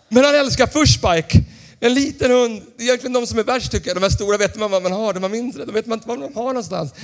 men 0.08 0.24
han 0.24 0.34
älskar 0.34 0.66
först 0.66 0.94
Spike. 0.94 1.44
En 1.82 1.94
liten 1.94 2.30
hund, 2.30 2.62
det 2.76 2.82
är 2.82 2.86
egentligen 2.86 3.12
de 3.12 3.26
som 3.26 3.38
är 3.38 3.42
värst 3.42 3.72
tycker 3.72 3.88
jag. 3.88 3.96
De 3.96 4.02
här 4.02 4.10
stora 4.10 4.36
vet 4.36 4.56
man 4.56 4.70
vad 4.70 4.82
man 4.82 4.92
har, 4.92 5.12
de 5.12 5.22
här 5.22 5.30
mindre, 5.30 5.64
de 5.64 5.72
vet 5.72 5.86
man 5.86 5.98
inte 5.98 6.08
vad 6.08 6.18
man 6.18 6.34
har 6.34 6.44
någonstans. 6.44 6.94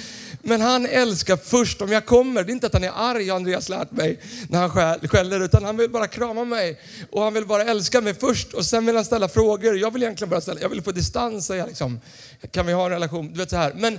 Men 0.43 0.61
han 0.61 0.87
älskar 0.87 1.37
först 1.37 1.83
om 1.83 1.93
jag 1.93 2.07
kommer. 2.07 2.45
Det 2.45 2.51
är 2.51 2.53
inte 2.53 2.67
att 2.67 2.73
han 2.73 2.85
är 2.85 2.93
arg, 2.95 3.29
har 3.29 3.37
Andreas 3.37 3.69
lärt 3.69 3.91
mig, 3.91 4.21
när 4.49 4.59
han 4.59 4.71
skäller, 5.09 5.41
utan 5.41 5.65
han 5.65 5.77
vill 5.77 5.91
bara 5.91 6.07
krama 6.07 6.45
mig. 6.45 6.81
Och 7.11 7.23
han 7.23 7.35
vill 7.35 7.47
bara 7.47 7.65
älska 7.65 8.01
mig 8.01 8.15
först 8.15 8.53
och 8.53 8.67
sen 8.67 8.87
vill 8.87 8.97
han 8.97 9.05
ställa 9.05 9.29
frågor. 9.29 9.79
Jag 9.79 9.91
vill 9.91 10.03
egentligen 10.03 10.31
bara 10.31 10.41
ställa, 10.41 10.61
jag 10.61 10.69
vill 10.69 10.83
få 10.83 10.93
distans, 10.93 11.47
säga 11.47 11.67
liksom. 11.67 12.01
Kan 12.51 12.67
vi 12.67 12.73
ha 12.73 12.85
en 12.85 12.91
relation? 12.91 13.33
Du 13.33 13.39
vet 13.39 13.51
så 13.51 13.57
här. 13.57 13.75
Men, 13.75 13.99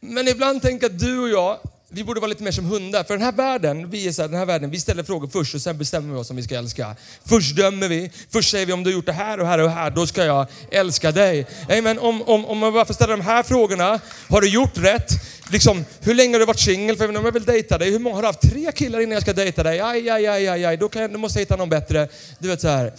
men 0.00 0.28
ibland 0.28 0.62
tänker 0.62 0.86
jag 0.86 0.94
att 0.94 1.00
du 1.00 1.18
och 1.18 1.28
jag, 1.28 1.58
vi 1.88 2.04
borde 2.04 2.20
vara 2.20 2.28
lite 2.28 2.42
mer 2.42 2.50
som 2.50 2.64
hundar. 2.64 3.04
För 3.04 3.14
den 3.14 3.22
här 3.22 3.32
världen, 3.32 3.90
vi 3.90 4.08
är 4.08 4.12
så 4.12 4.22
här, 4.22 4.28
den 4.28 4.38
här 4.38 4.46
världen, 4.46 4.70
vi 4.70 4.80
ställer 4.80 5.02
frågor 5.02 5.28
först 5.28 5.54
och 5.54 5.60
sen 5.60 5.78
bestämmer 5.78 6.14
vi 6.14 6.20
oss 6.20 6.30
om 6.30 6.36
vi 6.36 6.42
ska 6.42 6.56
älska. 6.58 6.96
Först 7.24 7.56
dömer 7.56 7.88
vi, 7.88 8.10
först 8.30 8.50
säger 8.50 8.66
vi 8.66 8.72
om 8.72 8.84
du 8.84 8.90
har 8.90 8.94
gjort 8.94 9.06
det 9.06 9.12
här 9.12 9.40
och 9.40 9.46
här 9.46 9.58
och 9.58 9.70
här, 9.70 9.90
då 9.90 10.06
ska 10.06 10.24
jag 10.24 10.46
älska 10.70 11.12
dig. 11.12 11.46
Amen. 11.78 11.98
Om, 11.98 12.22
om, 12.22 12.44
om 12.44 12.58
man 12.58 12.72
bara 12.72 12.84
får 12.84 12.94
ställa 12.94 13.16
de 13.16 13.22
här 13.22 13.42
frågorna, 13.42 14.00
har 14.28 14.40
du 14.40 14.48
gjort 14.48 14.78
rätt? 14.78 15.10
Liksom, 15.50 15.84
hur 16.00 16.14
länge 16.14 16.34
har 16.34 16.38
du 16.38 16.46
varit 16.46 16.60
singel? 16.60 16.96
För 16.96 17.08
om 17.08 17.24
jag 17.24 17.32
vill 17.32 17.44
dejta 17.44 17.78
dig, 17.78 17.90
hur 17.90 17.98
många 17.98 18.14
har 18.14 18.22
du 18.22 18.28
haft? 18.28 18.40
Tre 18.40 18.72
killar 18.72 19.00
innan 19.00 19.12
jag 19.12 19.22
ska 19.22 19.32
dejta 19.32 19.62
dig? 19.62 19.80
Aj, 19.80 20.10
aj, 20.10 20.26
aj, 20.26 20.48
aj, 20.48 20.64
aj. 20.64 20.76
Då, 20.76 20.88
kan 20.88 21.02
jag, 21.02 21.12
då 21.12 21.18
måste 21.18 21.38
jag 21.38 21.42
hitta 21.42 21.56
någon 21.56 21.68
bättre. 21.68 22.08
Du 22.38 22.48
vet 22.48 22.60
så 22.60 22.68
här. 22.68 22.92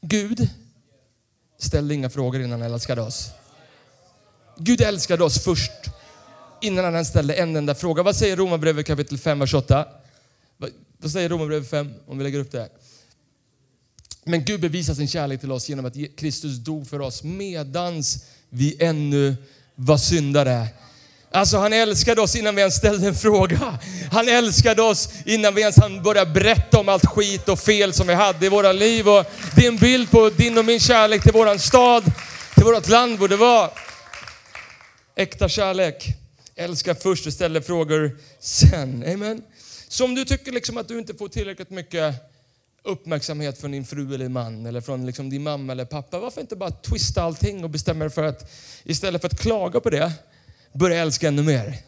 Gud 0.00 0.48
ställde 1.58 1.94
inga 1.94 2.10
frågor 2.10 2.42
innan 2.42 2.62
han 2.62 2.72
älskade 2.72 3.02
oss. 3.02 3.30
Gud 4.58 4.80
älskade 4.80 5.24
oss 5.24 5.44
först 5.44 5.72
innan 6.62 6.84
han 6.84 6.94
ens 6.94 7.08
ställde 7.08 7.34
en 7.34 7.56
enda 7.56 7.74
fråga. 7.74 8.02
Vad 8.02 8.16
säger 8.16 8.36
Romarbrevet 8.36 8.86
kapitel 8.86 9.18
5, 9.18 9.38
vers 9.38 9.54
8? 9.54 9.86
Vad 10.98 11.10
säger 11.10 11.28
Romarbrevet 11.28 11.70
5 11.70 11.92
om 12.06 12.18
vi 12.18 12.24
lägger 12.24 12.38
upp 12.38 12.52
det? 12.52 12.68
Men 14.24 14.44
Gud 14.44 14.60
bevisar 14.60 14.94
sin 14.94 15.08
kärlek 15.08 15.40
till 15.40 15.52
oss 15.52 15.68
genom 15.68 15.84
att 15.84 15.94
Kristus 16.16 16.58
dog 16.58 16.88
för 16.88 17.00
oss 17.00 17.22
medans 17.22 18.24
vi 18.48 18.76
ännu 18.82 19.36
var 19.74 19.96
syndare. 19.96 20.66
Alltså 21.30 21.58
han 21.58 21.72
älskade 21.72 22.20
oss 22.20 22.36
innan 22.36 22.54
vi 22.54 22.60
ens 22.60 22.74
ställde 22.74 23.08
en 23.08 23.14
fråga. 23.14 23.78
Han 24.10 24.28
älskade 24.28 24.82
oss 24.82 25.08
innan 25.26 25.54
vi 25.54 25.60
ens 25.60 25.76
hann 25.76 26.02
börja 26.02 26.26
berätta 26.26 26.80
om 26.80 26.88
allt 26.88 27.06
skit 27.06 27.48
och 27.48 27.58
fel 27.58 27.92
som 27.92 28.06
vi 28.06 28.14
hade 28.14 28.46
i 28.46 28.48
våra 28.48 28.72
liv. 28.72 29.08
Och 29.08 29.24
det 29.56 29.64
är 29.64 29.68
en 29.68 29.76
bild 29.76 30.10
på 30.10 30.30
din 30.30 30.58
och 30.58 30.64
min 30.64 30.80
kärlek 30.80 31.22
till 31.22 31.32
våran 31.32 31.58
stad, 31.58 32.04
till 32.54 32.64
vårt 32.64 32.88
land 32.88 33.18
borde 33.18 33.36
vara. 33.36 33.70
Äkta 35.16 35.48
kärlek. 35.48 36.21
Älska 36.56 36.94
först 36.94 37.26
och 37.26 37.32
ställa 37.32 37.62
frågor 37.62 38.18
sen. 38.38 39.04
Amen. 39.12 39.42
Så 39.88 40.04
om 40.04 40.14
du 40.14 40.24
tycker 40.24 40.52
liksom 40.52 40.76
att 40.76 40.88
du 40.88 40.98
inte 40.98 41.14
får 41.14 41.28
tillräckligt 41.28 41.70
mycket 41.70 42.14
uppmärksamhet 42.82 43.60
från 43.60 43.70
din 43.70 43.84
fru 43.84 44.14
eller 44.14 44.28
man 44.28 44.66
eller 44.66 44.80
från 44.80 45.06
liksom 45.06 45.30
din 45.30 45.42
mamma 45.42 45.72
eller 45.72 45.84
pappa. 45.84 46.18
Varför 46.18 46.40
inte 46.40 46.56
bara 46.56 46.70
twista 46.70 47.22
allting 47.22 47.64
och 47.64 47.70
bestämma 47.70 48.04
dig 48.04 48.10
för 48.12 48.22
att 48.22 48.52
istället 48.84 49.20
för 49.20 49.28
att 49.28 49.40
klaga 49.40 49.80
på 49.80 49.90
det, 49.90 50.12
börja 50.72 51.02
älska 51.02 51.28
ännu 51.28 51.42
mer. 51.42 51.78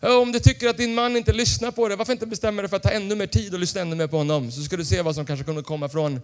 Om 0.00 0.32
du 0.32 0.40
tycker 0.40 0.68
att 0.68 0.76
din 0.76 0.94
man 0.94 1.16
inte 1.16 1.32
lyssnar 1.32 1.70
på 1.70 1.88
dig, 1.88 1.96
varför 1.96 2.12
inte 2.12 2.26
bestämma 2.26 2.62
dig 2.62 2.68
för 2.68 2.76
att 2.76 2.82
ta 2.82 2.90
ännu 2.90 3.14
mer 3.14 3.26
tid 3.26 3.54
och 3.54 3.60
lyssna 3.60 3.80
ännu 3.80 3.96
mer 3.96 4.06
på 4.06 4.16
honom? 4.16 4.52
Så 4.52 4.62
ska 4.62 4.76
du 4.76 4.84
se 4.84 5.02
vad 5.02 5.14
som 5.14 5.26
kanske 5.26 5.44
kunde 5.44 5.62
komma 5.62 5.88
från 5.88 6.20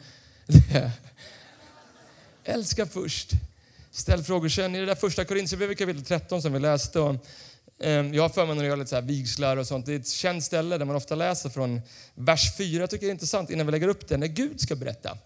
det. 0.46 0.90
Älska 2.44 2.86
först. 2.86 3.30
Ställ 3.94 4.22
frågor 4.22 4.48
sen. 4.48 4.74
I 4.74 4.78
det 4.78 4.86
där 4.86 4.94
första 4.94 5.24
Korintierbrevet 5.24 5.78
kapitel 5.78 6.04
13 6.04 6.42
som 6.42 6.52
vi 6.52 6.58
läste. 6.58 7.00
Och, 7.00 7.26
eh, 7.78 7.90
jag 7.90 8.22
har 8.22 8.28
förmånen 8.28 8.58
att 8.58 8.64
göra 8.64 8.76
lite 8.76 8.90
så 8.90 8.94
här 8.94 9.02
vigslar 9.02 9.56
och 9.56 9.66
sånt. 9.66 9.86
Det 9.86 9.92
är 9.92 9.96
ett 9.96 10.08
känt 10.08 10.44
ställe 10.44 10.78
där 10.78 10.84
man 10.84 10.96
ofta 10.96 11.14
läser 11.14 11.50
från 11.50 11.80
vers 12.14 12.56
4. 12.56 12.80
Jag 12.80 12.90
tycker 12.90 13.06
det 13.06 13.10
är 13.10 13.12
intressant 13.12 13.50
innan 13.50 13.66
vi 13.66 13.72
lägger 13.72 13.88
upp 13.88 14.08
det. 14.08 14.16
När 14.16 14.26
Gud 14.26 14.60
ska 14.60 14.76
berätta. 14.76 15.18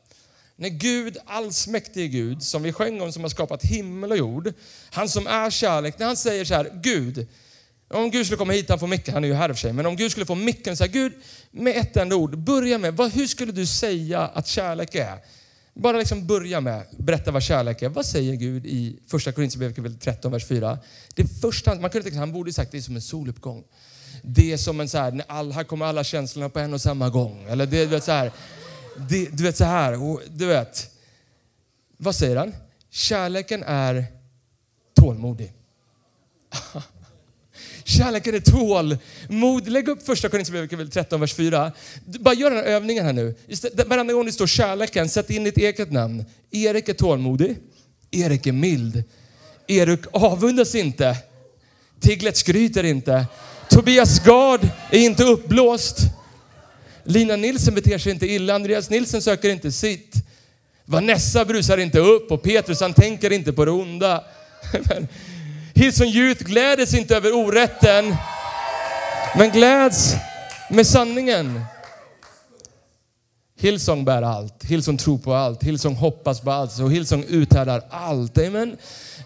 När 0.57 0.69
Gud, 0.69 1.17
allsmäktige 1.27 2.09
Gud, 2.09 2.43
som 2.43 2.63
vi 2.63 2.73
sjöng 2.73 3.01
om, 3.01 3.13
som 3.13 3.23
har 3.23 3.31
skapat 3.31 3.65
himmel 3.65 4.11
och 4.11 4.19
jord. 4.19 4.53
Han 4.91 5.09
som 5.09 5.27
är 5.27 5.51
kärlek. 5.51 5.99
När 5.99 6.07
han 6.07 6.17
säger 6.17 6.45
så 6.45 6.55
här, 6.55 6.71
Gud, 6.75 7.27
om 7.89 8.11
Gud 8.11 8.27
skulle 8.27 8.39
komma 8.39 8.53
hit, 8.53 8.69
han 8.69 8.79
får 8.79 8.87
micken, 8.87 9.15
han 9.15 9.25
är 9.25 9.29
ju 9.29 9.35
här 9.35 9.49
för 9.49 9.61
sig. 9.61 9.73
Men 9.73 9.87
om 9.87 9.97
Gud 9.97 10.11
skulle 10.11 10.27
få 10.27 10.35
micken 10.35 10.71
och 10.71 10.79
säga, 10.79 10.89
Gud, 10.89 11.13
med 11.51 11.77
ett 11.77 11.97
enda 11.97 12.17
ord, 12.17 12.39
börja 12.39 12.79
med, 12.79 12.97
vad, 12.97 13.13
hur 13.13 13.27
skulle 13.27 13.53
du 13.53 13.67
säga 13.67 14.21
att 14.21 14.47
kärlek 14.47 14.95
är? 14.95 15.19
Bara 15.79 15.99
liksom 15.99 16.27
börja 16.27 16.61
med 16.61 16.87
berätta 16.99 17.31
vad 17.31 17.43
kärlek 17.43 17.83
är. 17.83 17.89
Vad 17.89 18.07
säger 18.07 18.35
Gud 18.35 18.67
i 18.67 18.99
första 19.07 19.33
Korinthierbrevet 19.33 20.01
13, 20.01 20.33
vers 20.33 20.47
4? 20.47 20.79
Det 21.15 21.27
första, 21.27 21.75
man 21.75 21.91
kunde 21.91 22.05
tänka, 22.05 22.19
han 22.19 22.33
borde 22.33 22.53
sagt 22.53 22.73
det 22.73 22.79
är 22.79 22.83
som 22.83 22.97
en 22.97 23.03
soluppgång. 23.03 23.65
Det 24.23 24.53
är 24.53 24.57
som 24.57 24.81
en 24.81 24.89
så 24.89 24.99
här, 24.99 25.13
när 25.13 25.25
all, 25.29 25.53
här 25.53 25.65
kommer 25.65 25.87
alla 25.87 26.05
känslorna 26.05 26.49
på 26.49 26.59
en 26.59 26.75
och 26.75 26.81
samma 26.81 27.11
gång. 27.11 27.45
Eller 27.49 27.67
det, 27.67 27.85
du 27.85 27.87
vet 27.87 28.05
så 28.05 28.13
här, 28.13 28.33
det, 29.09 29.29
du 29.33 29.43
vet 29.43 29.57
så 29.57 29.65
här, 29.65 30.03
och, 30.03 30.21
du 30.31 30.47
vet. 30.47 30.91
Vad 31.97 32.15
säger 32.15 32.37
han? 32.37 32.55
Kärleken 32.91 33.63
är 33.67 34.05
tålmodig. 34.95 35.53
Kärleken 37.89 38.35
är 38.35 38.41
tålmod. 38.41 39.69
Lägg 39.69 39.89
upp 39.89 40.07
första 40.07 40.29
Korinthierbrevet 40.29 40.93
13, 40.93 41.21
vers 41.21 41.35
4. 41.35 41.73
Bara 42.05 42.35
gör 42.35 42.51
den 42.51 42.59
här 42.59 42.67
övningen 42.67 43.05
här 43.05 43.13
nu. 43.13 43.35
Varenda 43.87 44.13
gång 44.13 44.27
det 44.27 44.33
står 44.33 44.47
kärleken, 44.47 45.09
sätt 45.09 45.31
in 45.31 45.45
ditt 45.45 45.59
eget 45.59 45.93
namn. 45.93 46.25
Erik 46.51 46.89
är 46.89 46.95
tålmodig. 46.95 47.57
Erik 48.11 48.47
är 48.47 48.53
mild. 48.53 49.05
Erik 49.67 50.01
avundas 50.13 50.75
inte. 50.75 51.17
Tiglet 52.01 52.37
skryter 52.37 52.85
inte. 52.85 53.27
Tobias 53.71 54.25
Gard 54.25 54.69
är 54.91 54.99
inte 54.99 55.25
uppblåst. 55.25 55.99
Lina 57.05 57.37
Nilsen 57.37 57.75
beter 57.75 57.99
sig 57.99 58.13
inte 58.13 58.27
illa. 58.27 58.55
Andreas 58.55 58.91
Nilsen 58.91 59.23
söker 59.23 59.51
inte 59.51 59.73
sitt. 59.73 60.15
Vanessa 60.85 61.45
brusar 61.45 61.79
inte 61.79 61.99
upp 61.99 62.33
och 62.33 62.43
Petrus 62.43 62.81
han 62.81 62.95
tänker 62.95 63.33
inte 63.33 63.53
på 63.53 63.65
det 63.65 63.71
onda. 63.71 64.25
Hillsong 65.77 66.09
Youth 66.09 66.45
gläder 66.45 66.87
sig 66.87 67.01
inte 67.01 67.17
över 67.17 67.35
orätten, 67.35 68.17
men 69.39 69.51
gläds 69.51 70.15
med 70.71 70.87
sanningen. 70.87 71.61
Hillsong 73.59 74.05
bär 74.05 74.23
allt, 74.23 74.65
Hillsong 74.65 74.99
tror 74.99 75.19
på 75.19 75.35
allt, 75.35 75.63
Hillsong 75.63 75.95
hoppas 75.95 76.41
på 76.41 76.51
allt 76.51 76.81
och 76.81 76.93
Hillsong 76.93 77.25
uthärdar 77.29 77.83
allt. 77.91 78.39
Amen. 78.39 78.77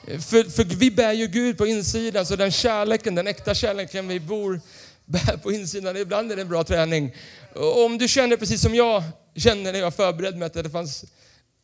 För, 0.06 0.50
för 0.50 0.64
vi 0.64 0.90
bär 0.90 1.12
ju 1.12 1.26
Gud 1.26 1.58
på 1.58 1.66
insidan, 1.66 2.26
så 2.26 2.36
den 2.36 2.50
kärleken, 2.50 3.14
den 3.14 3.26
äkta 3.26 3.54
kärleken 3.54 4.08
vi 4.08 4.20
bor 4.20 4.60
bär 5.04 5.36
på 5.36 5.52
insidan, 5.52 5.96
ibland 5.96 6.32
är 6.32 6.36
det 6.36 6.42
en 6.42 6.48
bra 6.48 6.64
träning. 6.64 7.14
Och 7.54 7.84
om 7.84 7.98
du 7.98 8.08
känner 8.08 8.36
precis 8.36 8.62
som 8.62 8.74
jag 8.74 9.02
kände 9.36 9.72
när 9.72 9.78
jag 9.78 9.94
förberedde 9.94 10.38
mig 10.38 10.46
att 10.46 10.52
det 10.54 10.70
fanns 10.70 11.04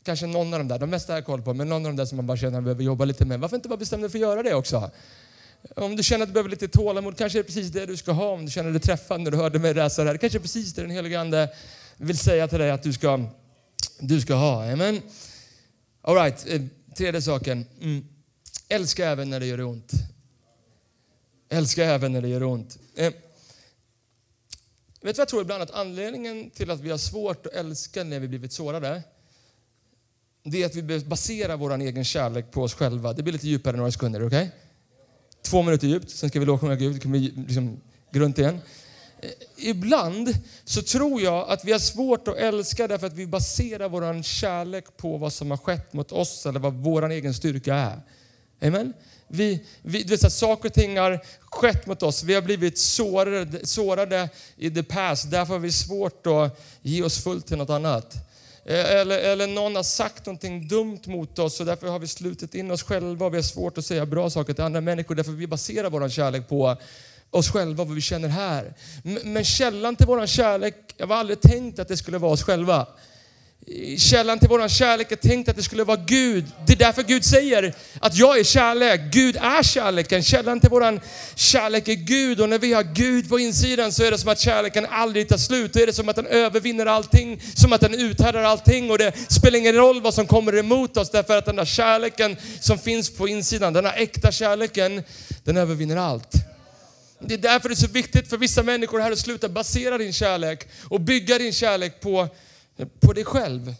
kanske 0.07 0.27
någon 0.27 0.55
av 0.55 0.61
de 0.61 0.69
där, 0.69 0.79
de 0.79 0.91
mesta 0.91 1.13
har 1.13 1.19
jag 1.19 1.27
koll 1.27 1.43
på, 1.43 1.55
men 1.55 1.69
någon 1.69 1.87
av 1.87 1.93
de 1.93 1.97
där 1.97 2.05
som 2.05 2.17
man 2.17 2.27
bara 2.27 2.37
känner 2.37 2.49
att 2.49 2.55
man 2.55 2.65
behöver 2.65 2.83
jobba 2.83 3.05
lite 3.05 3.25
med. 3.25 3.41
Varför 3.41 3.57
inte 3.57 3.69
bara 3.69 3.77
bestämma 3.77 4.01
dig 4.01 4.11
för 4.11 4.19
att 4.19 4.23
göra 4.23 4.43
det 4.43 4.55
också? 4.55 4.91
Om 5.77 5.97
du 5.97 6.03
känner 6.03 6.23
att 6.23 6.29
du 6.29 6.33
behöver 6.33 6.51
lite 6.51 6.69
tålamod, 6.69 7.19
kanske 7.19 7.39
är 7.39 7.43
det 7.43 7.47
precis 7.47 7.69
det 7.69 7.87
du 7.87 7.97
ska 7.97 8.13
ha. 8.13 8.29
Om 8.29 8.45
du 8.45 8.51
känner 8.51 8.71
dig 8.71 8.81
träffad 8.81 9.21
när 9.21 9.31
du 9.31 9.37
hörde 9.37 9.59
mig 9.59 9.75
läsa 9.75 10.05
det 10.05 10.11
här, 10.11 10.17
kanske 10.17 10.39
är 10.39 10.41
precis 10.41 10.75
det 10.75 10.83
den 10.83 10.91
helige 10.91 11.21
Ande 11.21 11.51
vill 11.97 12.19
säga 12.19 12.49
till 12.49 12.59
dig 12.59 12.71
att 12.71 12.83
du 12.83 12.93
ska, 12.93 13.25
du 14.01 14.21
ska 14.21 14.35
ha. 14.35 14.73
Amen. 14.73 15.03
All 16.03 16.15
right, 16.15 16.47
eh, 16.49 16.63
tredje 16.97 17.23
saken. 17.23 17.67
Mm. 17.81 18.07
Älska 18.69 19.11
även 19.11 19.31
när 19.31 19.41
det 19.41 19.47
gör 19.47 19.61
ont. 19.61 19.93
Älska 21.49 21.85
även 21.85 22.13
när 22.13 22.21
det 22.21 22.29
gör 22.29 22.43
ont. 22.43 22.79
Eh. 22.97 23.13
Vet 25.07 25.15
du 25.15 25.19
vad 25.19 25.19
jag 25.19 25.29
tror 25.29 25.43
ibland? 25.43 25.63
Att 25.63 25.71
anledningen 25.71 26.51
till 26.51 26.71
att 26.71 26.81
vi 26.81 26.91
har 26.91 26.99
svårt 26.99 27.47
att 27.47 27.53
älska 27.53 28.05
när 28.05 28.21
vi 28.21 28.29
blivit 28.29 28.53
sårade, 28.53 29.03
det 30.47 30.63
är 30.63 30.67
att 30.67 30.75
vi 30.75 31.01
baserar 31.01 31.57
vår 31.57 31.81
egen 31.81 32.05
kärlek 32.05 32.51
på 32.51 32.63
oss 32.63 32.75
själva. 32.75 33.13
Det 33.13 33.23
blir 33.23 33.33
lite 33.33 33.49
djupare 33.49 33.77
några 33.77 33.93
sekunder, 33.93 34.27
okej? 34.27 34.39
Okay? 34.39 34.51
Två 35.43 35.63
minuter 35.63 35.87
djupt, 35.87 36.11
sen 36.11 36.29
ska 36.29 36.41
vi 36.41 36.47
lovsjunga 36.47 36.75
Gud, 36.75 37.03
det 37.03 37.09
vi 37.09 37.19
liksom 37.19 37.81
grunt 38.13 38.39
igen. 38.39 38.61
Eh, 39.21 39.31
ibland 39.69 40.35
så 40.65 40.83
tror 40.83 41.21
jag 41.21 41.49
att 41.49 41.65
vi 41.65 41.73
har 41.73 41.79
svårt 41.79 42.29
att 42.29 42.37
älska 42.37 42.89
därför 42.89 43.07
att 43.07 43.13
vi 43.13 43.27
baserar 43.27 43.89
vår 43.89 44.23
kärlek 44.23 44.85
på 44.97 45.17
vad 45.17 45.33
som 45.33 45.51
har 45.51 45.59
skett 45.59 45.93
mot 45.93 46.13
oss 46.13 46.47
eller 46.47 46.61
vad 46.61 46.75
vår 46.75 47.11
egen 47.11 47.35
styrka 47.35 47.75
är. 47.75 48.01
Amen? 48.69 48.93
Vi, 49.29 49.65
vi, 49.83 50.03
du 50.03 50.09
vet, 50.09 50.21
så 50.21 50.31
saker 50.31 50.69
och 50.69 50.75
ting 50.75 50.99
har 50.99 51.25
skett 51.41 51.87
mot 51.87 52.03
oss. 52.03 52.23
Vi 52.23 52.35
har 52.35 52.43
blivit 52.43 52.79
sårade, 52.79 53.67
sårade 53.67 54.29
i 54.57 54.71
the 54.71 54.83
past. 54.83 55.31
Därför 55.31 55.53
har 55.53 55.61
vi 55.61 55.73
svårt 55.73 56.27
att 56.27 56.61
ge 56.83 57.03
oss 57.03 57.25
fullt 57.25 57.47
till 57.47 57.59
något 57.59 57.71
annat. 57.71 58.26
Eh, 58.69 58.91
eller, 58.91 59.19
eller 59.19 59.47
någon 59.47 59.77
har 59.77 59.83
sagt 59.83 60.27
någonting 60.27 60.69
dumt 60.69 61.01
mot 61.07 61.39
oss 61.39 61.61
och 61.61 61.67
därför 61.67 61.87
har 61.87 61.99
vi 61.99 62.07
slutit 62.07 62.55
in 62.55 62.71
oss 62.71 62.83
själva 62.83 63.27
och 63.27 63.33
vi 63.33 63.37
har 63.37 63.43
svårt 63.43 63.79
att 63.79 63.87
säga 63.87 64.07
bra 64.07 64.31
saker 64.31 64.53
till 64.53 64.65
andra 64.65 64.81
människor. 64.81 65.15
Därför 65.15 65.33
vi 65.33 65.47
baserar 65.47 65.91
vår 65.91 66.09
kärlek 66.09 66.49
på 66.49 66.77
oss 67.31 67.51
själva, 67.51 67.85
vad 67.85 67.95
vi 67.95 68.01
känner 68.01 68.29
här. 68.29 68.75
Men 69.25 69.45
källan 69.45 69.97
till 69.97 70.07
vår 70.07 70.27
kärlek, 70.27 70.75
jag 70.97 71.07
var 71.07 71.17
aldrig 71.17 71.41
tänkt 71.41 71.79
att 71.79 71.89
det 71.89 71.97
skulle 71.97 72.19
vara 72.19 72.33
oss 72.33 72.43
själva. 72.43 72.87
Källan 73.99 74.39
till 74.39 74.49
vår 74.49 74.69
kärlek 74.69 75.13
är 75.13 75.17
tänkt 75.17 75.49
att 75.49 75.57
det 75.57 75.63
skulle 75.63 75.85
vara 75.85 75.97
Gud. 76.07 76.45
Det 76.67 76.73
är 76.73 76.77
därför 76.77 77.03
Gud 77.03 77.25
säger 77.25 77.75
att 78.01 78.17
jag 78.17 78.39
är 78.39 78.45
kärlek. 78.45 79.01
Gud 79.13 79.37
är 79.37 79.63
kärleken. 79.63 80.23
Källan 80.23 80.61
till 80.61 80.71
vår 80.71 81.01
kärlek 81.35 81.89
är 81.89 81.95
Gud. 81.95 82.41
Och 82.41 82.49
när 82.49 82.59
vi 82.59 82.73
har 82.73 82.83
Gud 82.83 83.29
på 83.29 83.39
insidan 83.39 83.93
så 83.93 84.05
är 84.05 84.11
det 84.11 84.19
som 84.19 84.29
att 84.29 84.41
kärleken 84.41 84.87
aldrig 84.91 85.29
tar 85.29 85.37
slut. 85.37 85.73
Då 85.73 85.81
är 85.81 85.87
det 85.87 85.93
som 85.93 86.09
att 86.09 86.17
den 86.17 86.27
övervinner 86.27 86.87
allting, 86.87 87.43
som 87.55 87.73
att 87.73 87.81
den 87.81 87.95
uthärdar 87.95 88.43
allting. 88.43 88.91
Och 88.91 88.99
det 88.99 89.13
spelar 89.29 89.59
ingen 89.59 89.75
roll 89.75 90.01
vad 90.01 90.15
som 90.15 90.27
kommer 90.27 90.57
emot 90.57 90.97
oss 90.97 91.11
därför 91.11 91.39
att 91.39 91.47
den 91.47 91.57
där 91.57 91.65
kärleken 91.65 92.37
som 92.61 92.79
finns 92.79 93.11
på 93.11 93.29
insidan, 93.29 93.73
den 93.73 93.85
här 93.85 93.97
äkta 93.97 94.33
kärleken, 94.33 95.03
den 95.45 95.57
övervinner 95.57 95.97
allt. 95.97 96.33
Det 97.21 97.35
är 97.35 97.39
därför 97.39 97.69
det 97.69 97.73
är 97.73 97.77
så 97.77 97.87
viktigt 97.87 98.29
för 98.29 98.37
vissa 98.37 98.63
människor 98.63 99.01
här 99.01 99.13
att 99.13 99.19
sluta 99.19 99.49
basera 99.49 99.99
din 99.99 100.13
kärlek 100.13 100.69
och 100.89 101.01
bygga 101.01 101.39
din 101.39 101.53
kärlek 101.53 102.01
på 102.01 102.29
på 103.01 103.13
dig 103.13 103.25
själv. 103.25 103.75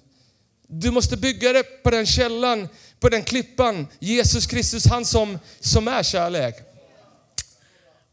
Du 0.69 0.91
måste 0.91 1.17
bygga 1.17 1.53
det 1.53 1.63
på 1.83 1.91
den 1.91 2.07
källan, 2.07 2.69
på 3.01 3.09
den 3.09 3.23
klippan, 3.23 3.87
Jesus 3.99 4.47
Kristus, 4.47 4.87
han 4.87 5.05
som, 5.05 5.39
som 5.61 5.89
är 5.89 6.03
kärlek. 6.03 6.55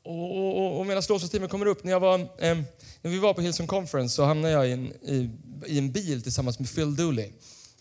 Och, 0.03 0.37
och, 0.37 0.79
och 0.79 0.85
medan 0.85 1.03
lovsångsteamet 1.09 1.49
kommer 1.49 1.65
upp, 1.65 1.83
när, 1.83 1.91
jag 1.91 1.99
var, 1.99 2.19
eh, 2.19 2.57
när 3.01 3.11
vi 3.11 3.19
var 3.19 3.33
på 3.33 3.41
Hillsong 3.41 3.67
Conference 3.67 4.15
så 4.15 4.23
hamnade 4.23 4.53
jag 4.53 4.67
i 4.67 4.71
en, 4.71 4.85
i, 4.85 5.29
i 5.67 5.77
en 5.77 5.91
bil 5.91 6.21
tillsammans 6.21 6.59
med 6.59 6.75
Phil 6.75 6.95
Dooley. 6.95 7.31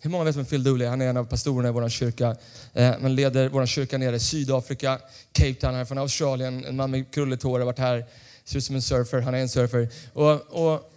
Hur 0.00 0.10
många 0.10 0.24
vet 0.24 0.36
vem 0.36 0.44
Phil 0.44 0.64
Dooley 0.64 0.86
är? 0.86 0.90
Han 0.90 1.00
är 1.00 1.08
en 1.08 1.16
av 1.16 1.24
pastorerna 1.24 1.68
i 1.68 1.72
vår 1.72 1.88
kyrka. 1.88 2.36
Eh, 2.72 2.92
han 3.00 3.14
leder 3.14 3.48
vår 3.48 3.66
kyrka 3.66 3.98
nere 3.98 4.16
i 4.16 4.20
Sydafrika, 4.20 4.98
Cape 5.32 5.54
Town, 5.54 5.74
här 5.74 5.84
från 5.84 5.98
Australien. 5.98 6.64
En 6.64 6.76
man 6.76 6.90
med 6.90 7.14
krulligt 7.14 7.42
hår 7.42 7.58
har 7.58 7.66
varit 7.66 7.78
här, 7.78 8.04
ser 8.44 8.58
ut 8.58 8.64
som 8.64 8.76
en 8.76 8.82
surfer. 8.82 9.20
Han 9.20 9.34
är 9.34 9.38
en 9.38 9.48
surfer. 9.48 9.88
Och, 10.12 10.32
och 10.32 10.92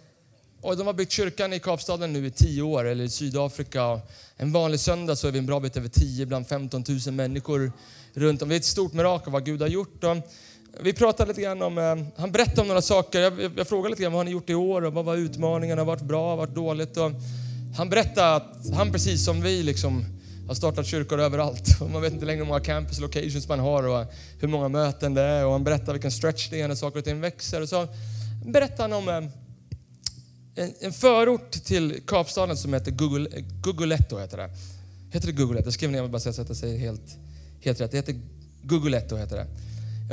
och 0.66 0.76
de 0.76 0.86
har 0.86 0.94
byggt 0.94 1.12
kyrkan 1.12 1.52
i 1.52 1.58
Kapstaden 1.58 2.12
nu 2.12 2.26
i 2.26 2.30
tio 2.30 2.62
år, 2.62 2.84
eller 2.84 3.04
i 3.04 3.08
Sydafrika. 3.08 4.00
En 4.36 4.52
vanlig 4.52 4.80
söndag 4.80 5.16
så 5.16 5.28
är 5.28 5.32
vi 5.32 5.38
en 5.38 5.46
bra 5.46 5.60
bit 5.60 5.76
över 5.76 5.88
10, 5.88 6.26
bland 6.26 6.46
15 6.46 6.84
000 7.06 7.14
människor 7.14 7.72
runt 8.14 8.42
om. 8.42 8.48
Det 8.48 8.54
är 8.54 8.56
ett 8.56 8.64
stort 8.64 8.92
mirakel 8.92 9.32
vad 9.32 9.44
Gud 9.44 9.60
har 9.60 9.68
gjort. 9.68 10.04
Och 10.04 10.16
vi 10.80 10.92
pratade 10.92 11.28
lite 11.28 11.40
grann 11.40 11.62
om, 11.62 11.78
eh, 11.78 11.96
han 12.16 12.32
berättade 12.32 12.60
om 12.60 12.68
några 12.68 12.82
saker. 12.82 13.20
Jag, 13.20 13.40
jag, 13.40 13.52
jag 13.56 13.68
frågade 13.68 13.90
lite 13.90 14.02
grann 14.02 14.12
vad 14.12 14.18
har 14.18 14.24
ni 14.24 14.30
gjort 14.30 14.50
i 14.50 14.54
år 14.54 14.84
och 14.84 14.92
vad 14.92 15.04
var 15.04 15.16
utmaningarna, 15.16 15.84
varit 15.84 16.02
bra, 16.02 16.36
varit 16.36 16.54
dåligt? 16.54 16.96
Och 16.96 17.10
han 17.76 17.88
berättade 17.88 18.34
att 18.34 18.74
han 18.74 18.92
precis 18.92 19.24
som 19.24 19.42
vi 19.42 19.62
liksom 19.62 20.04
har 20.46 20.54
startat 20.54 20.86
kyrkor 20.86 21.20
överallt. 21.20 21.68
Och 21.80 21.90
man 21.90 22.02
vet 22.02 22.12
inte 22.12 22.26
längre 22.26 22.38
hur 22.38 22.48
många 22.48 22.60
campus 22.60 23.00
locations 23.00 23.48
man 23.48 23.58
har 23.58 23.82
och 23.82 24.06
hur 24.40 24.48
många 24.48 24.68
möten 24.68 25.14
det 25.14 25.22
är. 25.22 25.46
Och 25.46 25.52
han 25.52 25.64
berättar 25.64 25.92
vilken 25.92 26.12
stretch 26.12 26.50
det 26.50 26.60
är 26.60 26.68
när 26.68 26.74
saker 26.74 26.98
och 26.98 27.04
ting 27.04 27.20
växer. 27.20 27.62
Och 27.62 27.68
så 27.68 27.88
berättade 28.44 28.82
han 28.82 28.92
om 28.92 29.08
eh, 29.08 29.30
en, 30.56 30.74
en 30.80 30.92
förort 30.92 31.50
till 31.50 32.00
Kapstaden 32.06 32.56
som 32.56 32.74
heter 32.74 32.90
Google, 32.90 33.28
Guguletto. 33.62 34.18
Heter 34.18 34.36
det. 34.36 34.50
Heter 35.10 35.26
det 35.26 35.32
Guguletto? 35.32 35.66
Jag 35.66 35.74
skrev 35.74 35.90
ner 35.90 36.08
bara 36.08 36.20
så 36.20 36.28
att 36.28 36.48
jag 36.48 36.56
säger 36.56 36.78
helt, 36.78 37.16
helt 37.60 37.80
rätt. 37.80 37.90
Det 37.90 37.96
heter 37.96 38.20
Guguletto. 38.62 39.16
Heter 39.16 39.36
det. 39.36 39.46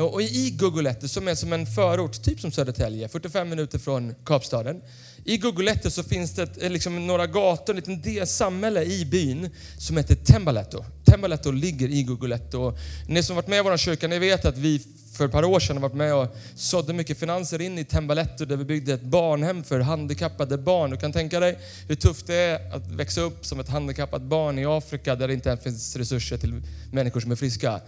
Och 0.02 0.22
i 0.22 0.50
Guguletto, 0.60 1.08
som 1.08 1.28
är 1.28 1.36
som 1.36 1.54
en 1.54 1.66
förort, 1.66 2.24
typ 2.24 2.40
som 2.40 2.52
Södertälje, 2.52 3.08
45 3.08 3.50
minuter 3.50 3.80
från 3.80 4.16
Kapstaden. 4.26 4.82
I 5.26 5.38
Guguletto 5.38 5.90
så 5.90 6.04
finns 6.04 6.36
det 6.36 6.62
eh, 6.62 6.72
liksom 6.72 7.08
några 7.08 7.28
gator, 7.28 7.74
en 7.74 7.76
liten 7.76 8.02
del, 8.02 8.28
samhälle 8.28 8.84
i 8.84 9.06
byn 9.06 9.50
som 9.78 9.98
heter 9.98 10.16
Tembaletto. 10.16 10.86
Tembaletto 11.14 11.52
ligger 11.52 11.88
i 11.88 12.04
Guguletto. 12.04 12.78
Ni 13.08 13.24
som 13.24 13.36
varit 13.36 13.48
med 13.48 13.60
i 13.60 13.62
vår 13.62 13.78
kyrka, 13.78 14.08
ni 14.08 14.20
vet 14.20 14.46
att 14.46 14.58
vi 14.58 14.82
för 15.14 15.26
ett 15.26 15.32
par 15.32 15.46
år 15.46 15.60
sedan 15.60 15.82
varit 15.82 15.94
med 15.94 16.16
och 16.16 16.36
sådde 16.56 16.94
mycket 16.94 17.20
finanser 17.20 17.62
in 17.62 17.78
i 17.78 17.84
Tembaletto 17.84 18.46
där 18.46 18.58
vi 18.58 18.66
byggde 18.66 18.94
ett 18.94 19.04
barnhem 19.04 19.64
för 19.64 19.80
handikappade 19.80 20.58
barn. 20.58 20.90
Du 20.90 20.98
kan 20.98 21.12
tänka 21.12 21.40
dig 21.40 21.58
hur 21.88 21.96
tufft 21.96 22.28
det 22.28 22.36
är 22.36 22.76
att 22.76 22.92
växa 22.92 23.22
upp 23.22 23.46
som 23.46 23.60
ett 23.60 23.70
handikappat 23.70 24.22
barn 24.22 24.60
i 24.60 24.66
Afrika 24.66 25.16
där 25.16 25.28
det 25.28 25.34
inte 25.34 25.50
ens 25.50 25.64
finns 25.64 25.96
resurser 25.96 26.38
till 26.38 26.62
människor 26.92 27.20
som 27.20 27.32
är 27.32 27.36
friska. 27.36 27.82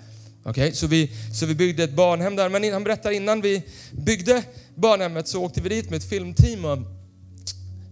Okay? 0.43 0.71
Så, 0.71 0.87
vi, 0.87 1.11
så 1.33 1.45
vi 1.45 1.55
byggde 1.55 1.83
ett 1.83 1.95
barnhem 1.95 2.35
där. 2.35 2.49
Men 2.49 2.73
han 2.73 2.83
berättar 2.83 3.11
innan 3.11 3.41
vi 3.41 3.63
byggde 3.91 4.43
barnhemmet 4.75 5.27
så 5.27 5.43
åkte 5.43 5.61
vi 5.61 5.69
dit 5.69 5.89
med 5.89 5.97
ett 5.97 6.09
filmteam 6.09 6.65
och 6.65 6.77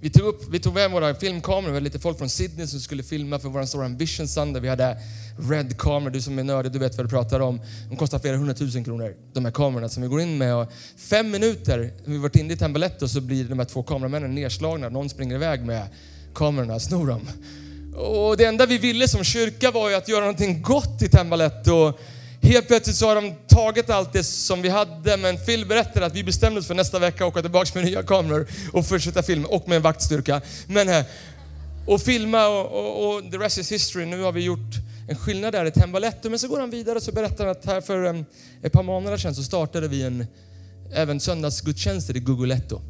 vi 0.04 0.10
tog, 0.10 0.28
upp, 0.28 0.42
vi 0.50 0.60
tog 0.60 0.74
med 0.74 0.92
våra 0.92 1.16
filmkameror, 1.16 1.72
vi 1.72 1.74
hade 1.74 1.84
lite 1.84 2.00
folk 2.00 2.18
från 2.18 2.30
Sydney 2.30 2.68
som 2.68 2.80
skulle 2.80 3.04
filma 3.04 3.40
för 3.40 3.50
vår 3.50 3.66
stora 3.66 3.86
Ambition 3.86 4.28
Sunday. 4.28 4.62
vi 4.62 4.70
hade 4.70 4.98
Red 5.50 5.78
kameror. 5.78 6.10
Du 6.10 6.22
som 6.22 6.40
är 6.40 6.44
nördig, 6.44 6.72
du 6.72 6.80
vet 6.80 6.98
vad 6.98 7.06
du 7.06 7.10
pratar 7.10 7.40
om. 7.40 7.62
De 7.90 7.96
kostar 7.96 8.20
flera 8.20 8.38
hundratusen 8.38 8.84
kronor, 8.84 9.16
de 9.34 9.46
här 9.46 9.52
kamerorna 9.52 9.90
som 9.90 10.04
vi 10.04 10.10
går 10.10 10.22
in 10.22 10.38
med. 10.38 10.56
Och 10.56 10.72
fem 10.98 11.32
minuter, 11.32 11.94
när 12.06 12.14
vi 12.14 12.18
varit 12.18 12.36
inne 12.36 12.54
i 12.54 12.58
Tambaletto 12.58 13.08
så 13.08 13.22
blir 13.22 13.44
de 13.44 13.60
här 13.60 13.66
två 13.66 13.84
kameramännen 13.84 14.36
nedslagna. 14.36 14.90
Någon 14.90 15.10
springer 15.10 15.36
iväg 15.36 15.66
med 15.66 15.88
kamerorna, 16.36 16.80
snor 16.80 17.08
dem. 17.08 17.30
Och 17.96 18.38
det 18.38 18.46
enda 18.46 18.66
vi 18.66 18.78
ville 18.78 19.08
som 19.08 19.24
kyrka 19.24 19.72
var 19.72 19.90
ju 19.90 19.96
att 19.96 20.10
göra 20.10 20.22
någonting 20.22 20.62
gott 20.62 21.02
i 21.02 21.10
Tambaletto. 21.10 21.94
Helt 22.44 22.68
plötsligt 22.68 22.96
så 22.96 23.08
har 23.08 23.16
de 23.16 23.34
tagit 23.48 23.90
allt 23.90 24.14
det 24.14 24.24
som 24.24 24.62
vi 24.62 24.70
hade, 24.70 25.18
men 25.18 25.38
Phil 25.38 25.66
berättade 25.66 26.06
att 26.06 26.16
vi 26.16 26.24
bestämde 26.24 26.60
oss 26.60 26.68
för 26.68 26.76
nästa 26.76 27.00
vecka 27.00 27.24
att 27.24 27.32
åka 27.32 27.42
tillbaka 27.42 27.72
med 27.76 27.86
nya 27.86 28.04
kameror 28.04 28.48
och 28.74 28.86
fortsätta 28.86 29.24
filma, 29.24 29.48
och 29.48 29.68
med 29.68 29.76
en 29.76 29.82
vaktstyrka. 29.82 30.42
Men, 30.68 30.90
eh, 30.90 31.06
och 31.88 32.02
filma 32.02 32.48
och, 32.48 32.66
och, 32.66 33.16
och 33.16 33.32
the 33.32 33.38
rest 33.38 33.58
is 33.58 33.72
history. 33.72 34.06
Nu 34.06 34.22
har 34.22 34.32
vi 34.32 34.42
gjort 34.42 34.76
en 35.08 35.16
skillnad 35.16 35.54
där 35.54 35.66
i 35.66 35.72
Tembaletto. 35.72 36.30
Men 36.30 36.40
så 36.40 36.48
går 36.48 36.60
han 36.60 36.70
vidare 36.70 36.96
och 36.96 37.04
så 37.04 37.12
berättar 37.12 37.46
han 37.46 37.52
att 37.52 37.66
här 37.66 37.82
för 37.82 38.06
um, 38.06 38.26
ett 38.64 38.72
par 38.72 38.84
månader 38.84 39.18
sedan 39.18 39.36
så 39.36 39.44
startade 39.44 39.88
vi 39.88 40.04
en, 40.04 40.28
även 40.94 41.20
söndagsgudstjänster 41.20 42.18
i 42.18 42.20
Guguletto. 42.20 42.82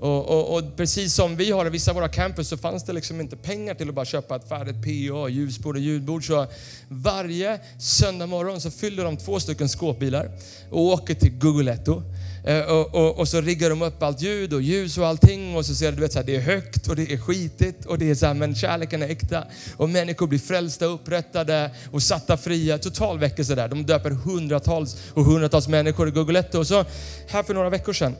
Och, 0.00 0.28
och, 0.28 0.54
och, 0.54 0.76
precis 0.76 1.14
som 1.14 1.36
vi 1.36 1.50
har 1.50 1.66
i 1.66 1.70
vissa 1.70 1.90
av 1.90 1.94
våra 1.94 2.08
campus 2.08 2.48
så 2.48 2.56
fanns 2.56 2.84
det 2.84 2.92
liksom 2.92 3.20
inte 3.20 3.36
pengar 3.36 3.74
till 3.74 3.88
att 3.88 3.94
bara 3.94 4.04
köpa 4.04 4.36
ett 4.36 4.48
färdigt 4.48 4.82
PA, 4.82 5.28
ljusbord 5.28 5.76
och 5.76 5.82
ljudbord. 5.82 6.26
Så 6.26 6.46
varje 6.88 7.60
söndag 7.78 8.26
morgon 8.26 8.60
så 8.60 8.70
fyller 8.70 9.04
de 9.04 9.16
två 9.16 9.40
stycken 9.40 9.68
skåpbilar 9.68 10.30
och 10.70 10.80
åker 10.80 11.14
till 11.14 11.30
Guguletto 11.30 12.02
Eh, 12.46 12.64
och, 12.64 12.94
och, 12.94 13.18
och, 13.18 13.28
så 13.28 13.40
riggar 13.40 13.70
de 13.70 13.82
upp 13.82 14.02
allt 14.02 14.22
ljud 14.22 14.52
och 14.52 14.62
ljus 14.62 14.98
och 14.98 15.06
allting 15.06 15.56
och 15.56 15.66
så 15.66 15.74
ser 15.74 15.92
du 15.92 16.00
vet, 16.00 16.12
så 16.12 16.18
här, 16.18 16.26
det 16.26 16.36
är 16.36 16.40
högt 16.40 16.88
och 16.88 16.96
det 16.96 17.12
är 17.12 17.18
skitigt 17.18 17.86
och 17.86 17.98
det 17.98 18.10
är 18.10 18.14
så 18.14 18.26
här, 18.26 18.34
men 18.34 18.54
kärleken 18.54 19.02
är 19.02 19.08
äkta. 19.08 19.44
Och 19.76 19.88
människor 19.88 20.26
blir 20.26 20.38
frälsta, 20.38 20.84
upprättade 20.84 21.70
och 21.92 22.02
satta 22.02 22.36
fria. 22.36 22.78
Total 22.78 23.18
väckelse 23.18 23.54
där. 23.54 23.68
De 23.68 23.86
döper 23.86 24.10
hundratals 24.10 24.96
och 25.14 25.24
hundratals 25.24 25.68
människor 25.68 26.08
i 26.08 26.10
Guguletto. 26.10 26.58
Och 26.58 26.66
så 26.66 26.84
här 27.28 27.42
för 27.42 27.54
några 27.54 27.70
veckor 27.70 27.92
sedan 27.92 28.14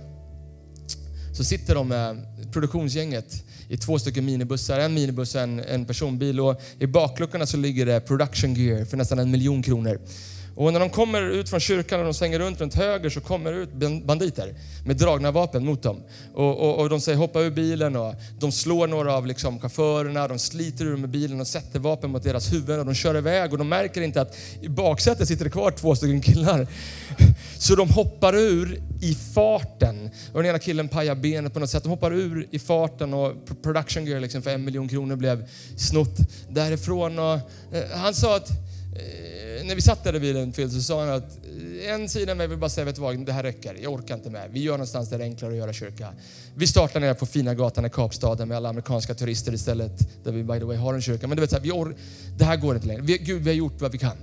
så 1.37 1.45
sitter 1.45 1.75
de 1.75 1.89
med 1.89 2.27
produktionsgänget 2.53 3.45
i 3.69 3.77
två 3.77 3.99
stycken 3.99 4.25
minibussar. 4.25 4.79
En 4.79 4.95
minibuss 4.95 5.35
och 5.35 5.41
en, 5.41 5.61
en 5.61 5.85
personbil. 5.85 6.41
Och 6.41 6.61
I 6.79 6.87
bakluckorna 6.87 7.47
så 7.47 7.57
ligger 7.57 7.87
det 7.87 8.01
production 8.01 8.55
gear 8.55 8.85
för 8.85 8.97
nästan 8.97 9.19
en 9.19 9.31
miljon 9.31 9.63
kronor. 9.63 10.01
Och 10.57 10.73
när 10.73 10.81
de 10.81 10.91
kommer 10.91 11.23
ut 11.23 11.49
från 11.49 11.61
kyrkan 11.61 12.01
och 12.01 12.05
de 12.05 12.15
svänger 12.15 12.39
runt 12.39 12.61
runt 12.61 12.75
höger 12.75 13.11
så 13.11 13.21
kommer 13.21 13.53
det 13.53 13.59
ut 13.59 14.05
banditer 14.05 14.55
med 14.85 14.97
dragna 14.97 15.31
vapen 15.31 15.65
mot 15.65 15.83
dem. 15.83 16.03
Och, 16.35 16.59
och, 16.59 16.79
och 16.79 16.89
de 16.89 17.01
säger 17.01 17.19
hoppa 17.19 17.41
ur 17.41 17.51
bilen 17.51 17.97
och 17.97 18.15
de 18.39 18.53
slår 18.53 18.87
några 18.87 19.15
av 19.15 19.27
liksom 19.27 19.61
chaufförerna, 19.61 20.29
de 20.29 20.39
sliter 20.39 20.85
ur 20.85 20.97
med 20.97 21.11
bilen 21.11 21.41
och 21.41 21.47
sätter 21.47 21.79
vapen 21.79 22.11
mot 22.11 22.23
deras 22.23 22.53
huvuden 22.53 22.81
och 22.81 22.87
de 22.87 22.95
kör 22.95 23.17
iväg 23.17 23.53
och 23.53 23.59
de 23.59 23.69
märker 23.69 24.01
inte 24.01 24.21
att 24.21 24.37
i 24.61 24.69
baksätet 24.69 25.29
sitter 25.29 25.45
det 25.45 25.51
kvar 25.51 25.71
två 25.71 25.97
stycken 25.97 26.21
killar. 26.21 26.67
Så 27.59 27.75
de 27.75 27.91
hoppar 27.91 28.37
ur 28.37 28.83
i 29.03 29.15
farten. 29.15 30.11
Och 30.33 30.43
den 30.43 30.51
ena 30.51 30.59
killen 30.59 30.89
pajar 30.89 31.15
benet 31.15 31.55
på 31.55 31.61
något 31.61 31.71
sätt. 31.71 31.83
De 31.83 31.89
hoppar 31.89 32.15
ur 32.15 32.47
i 32.51 32.59
farten 32.59 33.15
och 33.15 33.33
production 33.63 34.07
girl 34.07 34.21
liksom 34.21 34.43
för 34.43 34.51
en 34.51 34.65
miljon 34.65 34.89
kronor 34.89 35.17
blev 35.17 35.49
snott 35.77 36.17
därifrån. 36.49 37.19
Och, 37.19 37.35
eh, 37.73 37.91
han 37.95 38.15
sa 38.15 38.37
att 38.37 38.51
eh, 38.51 39.36
när 39.65 39.75
vi 39.75 39.83
satt 39.83 40.05
där 40.05 40.17
i 40.17 40.21
bilen 40.21 40.53
Phil, 40.53 40.71
så 40.71 40.81
sa 40.81 41.01
han 41.01 41.09
att 41.15 41.39
eh, 41.83 41.93
en 41.95 42.09
sida 42.09 42.35
med 42.35 42.49
vill 42.49 42.59
bara 42.59 42.71
säga, 42.71 42.85
vet 42.85 42.95
du 42.95 43.01
vad, 43.01 43.27
det 43.27 43.33
här 43.33 43.43
räcker, 43.43 43.77
jag 43.83 43.93
orkar 43.93 44.15
inte 44.15 44.31
med. 44.31 44.49
Vi 44.53 44.61
gör 44.63 44.73
någonstans 44.73 45.11
där 45.11 45.19
det 45.19 45.25
är 45.25 45.29
enklare 45.29 45.53
att 45.53 45.59
göra 45.59 45.73
kyrka. 45.73 46.09
Vi 46.55 46.67
startar 46.67 47.01
nere 47.01 47.15
på 47.15 47.27
fina 47.27 47.55
gatan 47.55 47.85
i 47.87 47.91
Kapstaden 47.91 48.49
med 48.49 48.57
alla 48.57 48.69
amerikanska 48.69 49.15
turister 49.15 49.55
istället, 49.55 50.25
där 50.25 50.33
vi 50.33 50.43
by 50.43 50.59
the 50.59 50.65
way 50.65 50.77
har 50.77 50.95
en 50.95 51.03
kyrka. 51.03 51.27
Men 51.27 51.37
du 51.37 51.41
vet, 51.41 51.51
så 51.51 51.57
här, 51.57 51.63
vi 51.63 51.71
or- 51.71 51.97
det 52.39 52.45
här 52.45 52.57
går 52.57 52.75
inte 52.75 52.87
längre. 52.87 53.03
Vi, 53.03 53.19
Gud, 53.19 53.43
vi 53.43 53.51
har 53.51 53.57
gjort 53.57 53.81
vad 53.81 53.93
vi 53.93 53.99
kan. 53.99 54.17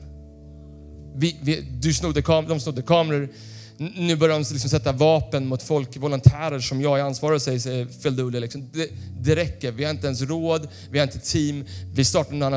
Vi, 1.15 1.38
vi, 1.41 1.62
du 1.82 1.93
snodde 1.93 2.22
kam- 2.22 2.48
de 2.48 2.60
snodde 2.60 2.82
kameror. 2.82 3.30
Nu 3.78 4.15
börjar 4.15 4.39
de 4.39 4.46
liksom 4.54 4.69
sätta 4.69 4.91
vapen 4.91 5.46
mot 5.48 5.63
folk, 5.63 5.98
volontärer 5.98 6.60
som 6.60 6.82
jag 6.82 7.00
är 7.00 7.04
ansvarig 7.04 7.41
för, 7.41 7.58
säger 7.60 7.86
Phil 7.86 8.15
Dooley. 8.15 8.41
Liksom. 8.41 8.69
Det, 8.74 8.89
det 9.22 9.36
räcker, 9.36 9.72
vi 9.72 9.84
har 9.84 9.91
inte 9.91 10.06
ens 10.08 10.22
råd, 10.22 10.67
vi 10.91 11.00
har 11.00 11.04
inte 11.08 11.19
team, 11.19 11.65
vi 11.93 12.06
startar 12.06 12.34
någon 12.34 12.54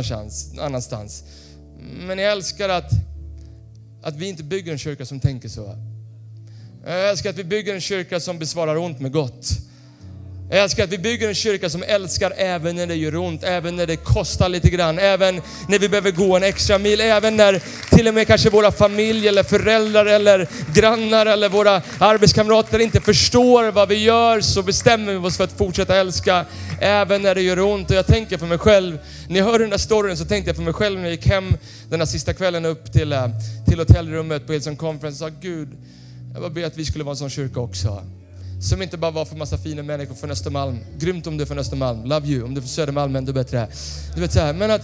annanstans. 0.60 1.24
Men 1.80 2.18
jag 2.18 2.32
älskar 2.32 2.68
att, 2.68 2.90
att 4.02 4.16
vi 4.16 4.28
inte 4.28 4.42
bygger 4.44 4.72
en 4.72 4.78
kyrka 4.78 5.06
som 5.06 5.20
tänker 5.20 5.48
så. 5.48 5.76
Jag 6.84 7.10
älskar 7.10 7.30
att 7.30 7.38
vi 7.38 7.44
bygger 7.44 7.74
en 7.74 7.80
kyrka 7.80 8.20
som 8.20 8.38
besvarar 8.38 8.76
ont 8.76 9.00
med 9.00 9.12
gott. 9.12 9.46
Jag 10.50 10.59
älskar 10.59 10.85
att 10.85 10.90
vi 10.90 10.98
bygger 10.98 11.28
en 11.28 11.35
kyrka 11.35 11.70
som 11.70 11.82
älskar 11.82 12.32
även 12.37 12.76
när 12.76 12.87
det 12.87 12.94
gör 12.94 13.16
ont, 13.16 13.44
även 13.44 13.76
när 13.76 13.87
det 13.87 13.96
kostar 13.96 14.48
lite 14.48 14.70
grann, 14.70 14.98
även 14.98 15.40
när 15.68 15.78
vi 15.78 15.88
behöver 15.88 16.11
gå 16.11 16.37
en 16.37 16.42
extra 16.42 16.78
mil, 16.78 17.00
även 17.00 17.37
när 17.37 17.62
till 17.90 18.09
och 18.09 18.14
med 18.14 18.26
kanske 18.26 18.50
våra 18.50 18.72
familjer 18.72 19.28
eller 19.28 19.42
föräldrar 19.42 20.06
eller 20.06 20.48
grannar 20.74 21.26
eller 21.26 21.48
våra 21.48 21.82
arbetskamrater 21.98 22.78
inte 22.78 23.00
förstår 23.00 23.70
vad 23.70 23.88
vi 23.88 23.94
gör 23.94 24.40
så 24.40 24.62
bestämmer 24.62 25.12
vi 25.12 25.18
oss 25.18 25.37
för 25.37 25.44
att 25.44 25.59
fortsätta 25.59 25.96
älska 25.96 26.44
även 26.80 27.22
när 27.22 27.35
det 27.35 27.42
gör 27.42 27.61
ont. 27.61 27.90
Och 27.90 27.96
jag 27.96 28.06
tänker 28.06 28.38
för 28.38 28.46
mig 28.46 28.59
själv, 28.59 28.98
när 29.28 29.38
jag 29.38 29.46
hör 29.46 29.59
den 29.59 29.70
där 29.70 29.78
storyn 29.78 30.16
så 30.16 30.24
tänkte 30.24 30.48
jag 30.48 30.56
för 30.56 30.64
mig 30.64 30.72
själv 30.72 30.98
när 30.98 31.04
jag 31.04 31.12
gick 31.12 31.26
hem 31.26 31.56
den 31.90 32.00
här 32.00 32.06
sista 32.06 32.35
kvällen 32.35 32.64
upp 32.64 32.92
till, 32.92 33.12
eh, 33.12 33.28
till 33.68 33.78
hotellrummet 33.78 34.46
på 34.46 34.52
Hillsong 34.52 34.76
Conference 34.76 35.24
och 35.24 35.30
sa 35.30 35.37
Gud, 35.40 35.68
jag 36.32 36.42
bara 36.42 36.50
ber 36.50 36.64
att 36.64 36.76
vi 36.76 36.85
skulle 36.85 37.04
vara 37.04 37.12
en 37.12 37.16
sån 37.16 37.30
kyrka 37.30 37.61
också. 37.61 38.02
Som 38.68 38.83
inte 38.83 38.96
bara 38.96 39.11
var 39.11 39.24
för 39.24 39.37
massa 39.37 39.59
fina 39.59 39.83
människor 39.83 40.14
från 40.14 40.31
Östermalm. 40.31 40.79
Grymt 40.98 41.26
om 41.26 41.37
du 41.37 41.42
är 41.42 41.46
från 41.46 41.59
Östermalm. 41.59 42.05
Love 42.05 42.29
you. 42.29 42.44
Om 42.44 42.55
du 42.55 42.59
är 42.59 42.62
från 42.62 42.68
Södermalm, 42.68 43.16
ännu 43.16 43.33
bättre. 43.33 43.68
Du 44.14 44.20
vet 44.20 44.33
så 44.33 44.40
här, 44.40 44.52
men 44.52 44.70
att, 44.70 44.83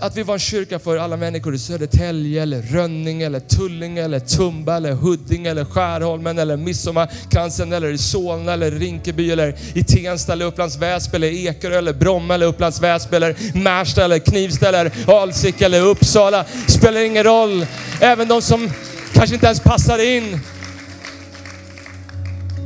att 0.00 0.16
vi 0.16 0.22
var 0.22 0.34
en 0.34 0.40
kyrka 0.40 0.78
för 0.78 0.96
alla 0.96 1.16
människor 1.16 1.54
i 1.54 1.58
Södertälje, 1.58 2.42
eller 2.42 2.62
Rönninge, 2.62 3.26
eller 3.26 3.40
Tullinge, 3.40 4.02
eller 4.02 4.20
Tumba, 4.20 4.76
eller 4.76 4.92
Huddinge, 4.92 5.50
eller 5.50 5.64
Skärholmen, 5.64 6.38
eller 6.38 6.56
Midsommarkransen, 6.56 7.72
eller 7.72 7.92
i 7.92 7.98
Solna, 7.98 8.52
eller 8.52 8.70
Rinkeby, 8.70 9.30
eller 9.30 9.56
i 9.74 9.84
Tensta, 9.84 10.32
eller 10.32 10.44
Upplands 10.44 10.76
Väsby, 10.76 11.16
eller 11.16 11.28
Ekerö, 11.28 11.78
eller 11.78 11.92
Bromma, 11.92 12.34
eller 12.34 12.46
Upplands 12.46 12.82
Väsby, 12.82 13.16
eller 13.16 13.36
Märsta, 13.54 14.04
eller 14.04 14.18
Knivsta, 14.18 14.68
eller 14.68 14.92
Alsike, 15.06 15.66
eller 15.66 15.80
Uppsala. 15.80 16.44
Spelar 16.68 17.00
ingen 17.00 17.24
roll. 17.24 17.66
Även 18.00 18.28
de 18.28 18.42
som 18.42 18.70
kanske 19.12 19.34
inte 19.34 19.46
ens 19.46 19.60
passar 19.60 20.16
in 20.16 20.40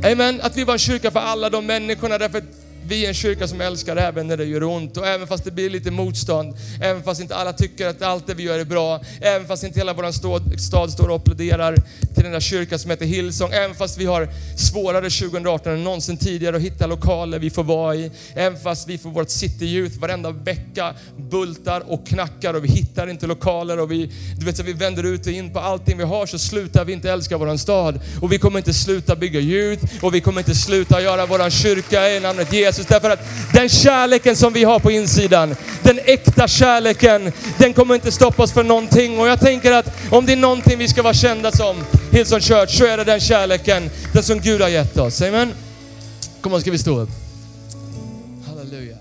Amen. 0.03 0.41
Att 0.41 0.57
vi 0.57 0.63
var 0.63 0.73
en 0.73 0.79
kyrka 0.79 1.11
för 1.11 1.19
alla 1.19 1.49
de 1.49 1.65
människorna 1.65 2.17
därför 2.17 2.43
vi 2.89 3.03
är 3.03 3.07
en 3.07 3.13
kyrka 3.13 3.47
som 3.47 3.61
älskar 3.61 3.95
även 3.95 4.27
när 4.27 4.37
det 4.37 4.45
gör 4.45 4.63
ont. 4.63 4.97
Och 4.97 5.07
även 5.07 5.27
fast 5.27 5.43
det 5.43 5.51
blir 5.51 5.69
lite 5.69 5.91
motstånd, 5.91 6.55
även 6.81 7.03
fast 7.03 7.21
inte 7.21 7.35
alla 7.35 7.53
tycker 7.53 7.87
att 7.87 8.01
allt 8.01 8.27
det 8.27 8.33
vi 8.33 8.43
gör 8.43 8.59
är 8.59 8.65
bra, 8.65 9.01
även 9.21 9.47
fast 9.47 9.63
inte 9.63 9.79
hela 9.79 9.93
vår 9.93 10.11
stad, 10.57 10.91
står 10.91 11.09
och 11.09 11.15
applåderar 11.15 11.75
till 12.15 12.23
den 12.23 12.31
där 12.31 12.39
kyrkan 12.39 12.79
som 12.79 12.91
heter 12.91 13.05
Hillsong, 13.05 13.51
även 13.51 13.75
fast 13.75 13.97
vi 13.97 14.05
har 14.05 14.29
svårare 14.57 15.09
2018 15.09 15.73
än 15.73 15.83
någonsin 15.83 16.17
tidigare 16.17 16.55
att 16.55 16.61
hitta 16.61 16.87
lokaler 16.87 17.39
vi 17.39 17.49
får 17.49 17.63
vara 17.63 17.95
i, 17.95 18.11
även 18.35 18.59
fast 18.59 18.87
vi 18.87 18.97
får 18.97 19.09
vårt 19.09 19.29
City 19.29 19.65
Youth 19.65 19.99
varenda 19.99 20.31
vecka 20.31 20.93
bultar 21.17 21.83
och 21.87 22.07
knackar 22.07 22.53
och 22.53 22.63
vi 22.63 22.67
hittar 22.67 23.07
inte 23.07 23.27
lokaler 23.27 23.79
och 23.79 23.91
vi, 23.91 24.11
du 24.39 24.45
vet, 24.45 24.57
så 24.57 24.63
vi 24.63 24.73
vänder 24.73 25.03
ut 25.03 25.25
och 25.25 25.31
in 25.31 25.53
på 25.53 25.59
allting 25.59 25.97
vi 25.97 26.03
har 26.03 26.25
så 26.25 26.39
slutar 26.39 26.85
vi 26.85 26.93
inte 26.93 27.11
älska 27.11 27.37
vår 27.37 27.57
stad. 27.57 27.99
Och 28.21 28.31
vi 28.31 28.37
kommer 28.37 28.57
inte 28.57 28.73
sluta 28.73 29.15
bygga 29.15 29.39
youth 29.39 29.85
och 30.01 30.15
vi 30.15 30.21
kommer 30.21 30.39
inte 30.39 30.55
sluta 30.55 31.01
göra 31.01 31.25
vår 31.25 31.49
kyrka 31.49 32.09
i 32.09 32.19
namnet 32.19 32.53
Jesus 32.53 32.78
Jesus. 32.79 32.87
Därför 32.87 33.09
att 33.09 33.19
den 33.53 33.69
kärleken 33.69 34.35
som 34.35 34.53
vi 34.53 34.63
har 34.63 34.79
på 34.79 34.91
insidan, 34.91 35.55
den 35.83 35.99
äkta 36.05 36.47
kärleken, 36.47 37.31
den 37.57 37.73
kommer 37.73 37.95
inte 37.95 38.11
stoppa 38.11 38.43
oss 38.43 38.51
för 38.51 38.63
någonting. 38.63 39.19
Och 39.19 39.27
jag 39.27 39.39
tänker 39.39 39.71
att 39.71 40.11
om 40.11 40.25
det 40.25 40.33
är 40.33 40.37
någonting 40.37 40.77
vi 40.77 40.87
ska 40.87 41.03
vara 41.03 41.13
kända 41.13 41.51
som, 41.51 41.75
Hillsong 42.11 42.39
Church, 42.39 42.77
så 42.77 42.85
är 42.85 42.97
det 42.97 43.03
den 43.03 43.19
kärleken, 43.19 43.89
den 44.13 44.23
som 44.23 44.39
Gud 44.39 44.61
har 44.61 44.69
gett 44.69 44.97
oss. 44.97 45.21
Amen. 45.21 45.53
Kom 46.41 46.53
on, 46.53 46.61
ska 46.61 46.71
vi 46.71 46.77
stå 46.77 46.99
upp? 46.99 47.09
Halleluja. 48.47 48.97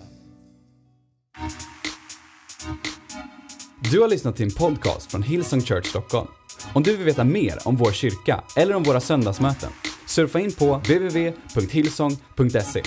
Du 3.90 4.00
har 4.00 4.08
lyssnat 4.08 4.36
till 4.36 4.44
en 4.44 4.54
podcast 4.54 5.10
från 5.10 5.22
Hillsong 5.22 5.60
Church 5.60 5.86
Stockholm. 5.86 6.28
Om 6.72 6.82
du 6.82 6.96
vill 6.96 7.06
veta 7.06 7.24
mer 7.24 7.58
om 7.64 7.76
vår 7.76 7.92
kyrka 7.92 8.44
eller 8.56 8.74
om 8.74 8.82
våra 8.82 9.00
söndagsmöten, 9.00 9.70
surfa 10.06 10.40
in 10.40 10.52
på 10.52 10.76
www.hillsong.se. 10.76 12.82